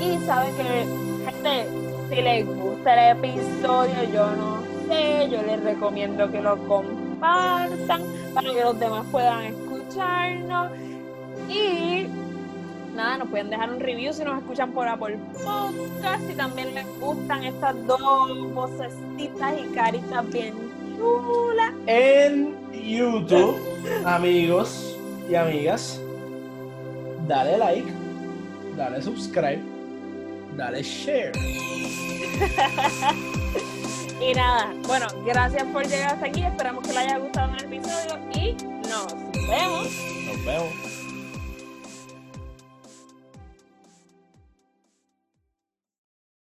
[0.00, 1.66] Y saben que, gente,
[2.08, 8.00] si les gusta el episodio, yo no sé, yo les recomiendo que lo compartan
[8.32, 10.70] para que los demás puedan escucharnos.
[11.50, 12.06] Y
[12.96, 16.26] nada, nos pueden dejar un review si nos escuchan por Apple Podcast.
[16.26, 20.54] Si también les gustan estas dos vocecitas y caritas bien
[20.96, 21.72] chulas.
[21.86, 23.56] En YouTube,
[24.04, 24.96] amigos
[25.30, 26.00] y amigas,
[27.28, 27.92] dale like,
[28.76, 29.60] dale subscribe,
[30.56, 31.32] dale share.
[34.20, 36.42] Y nada, bueno, gracias por llegar hasta aquí.
[36.42, 38.56] Esperamos que les haya gustado el episodio y
[38.88, 39.14] nos
[39.46, 39.88] vemos.
[40.26, 40.95] Nos vemos.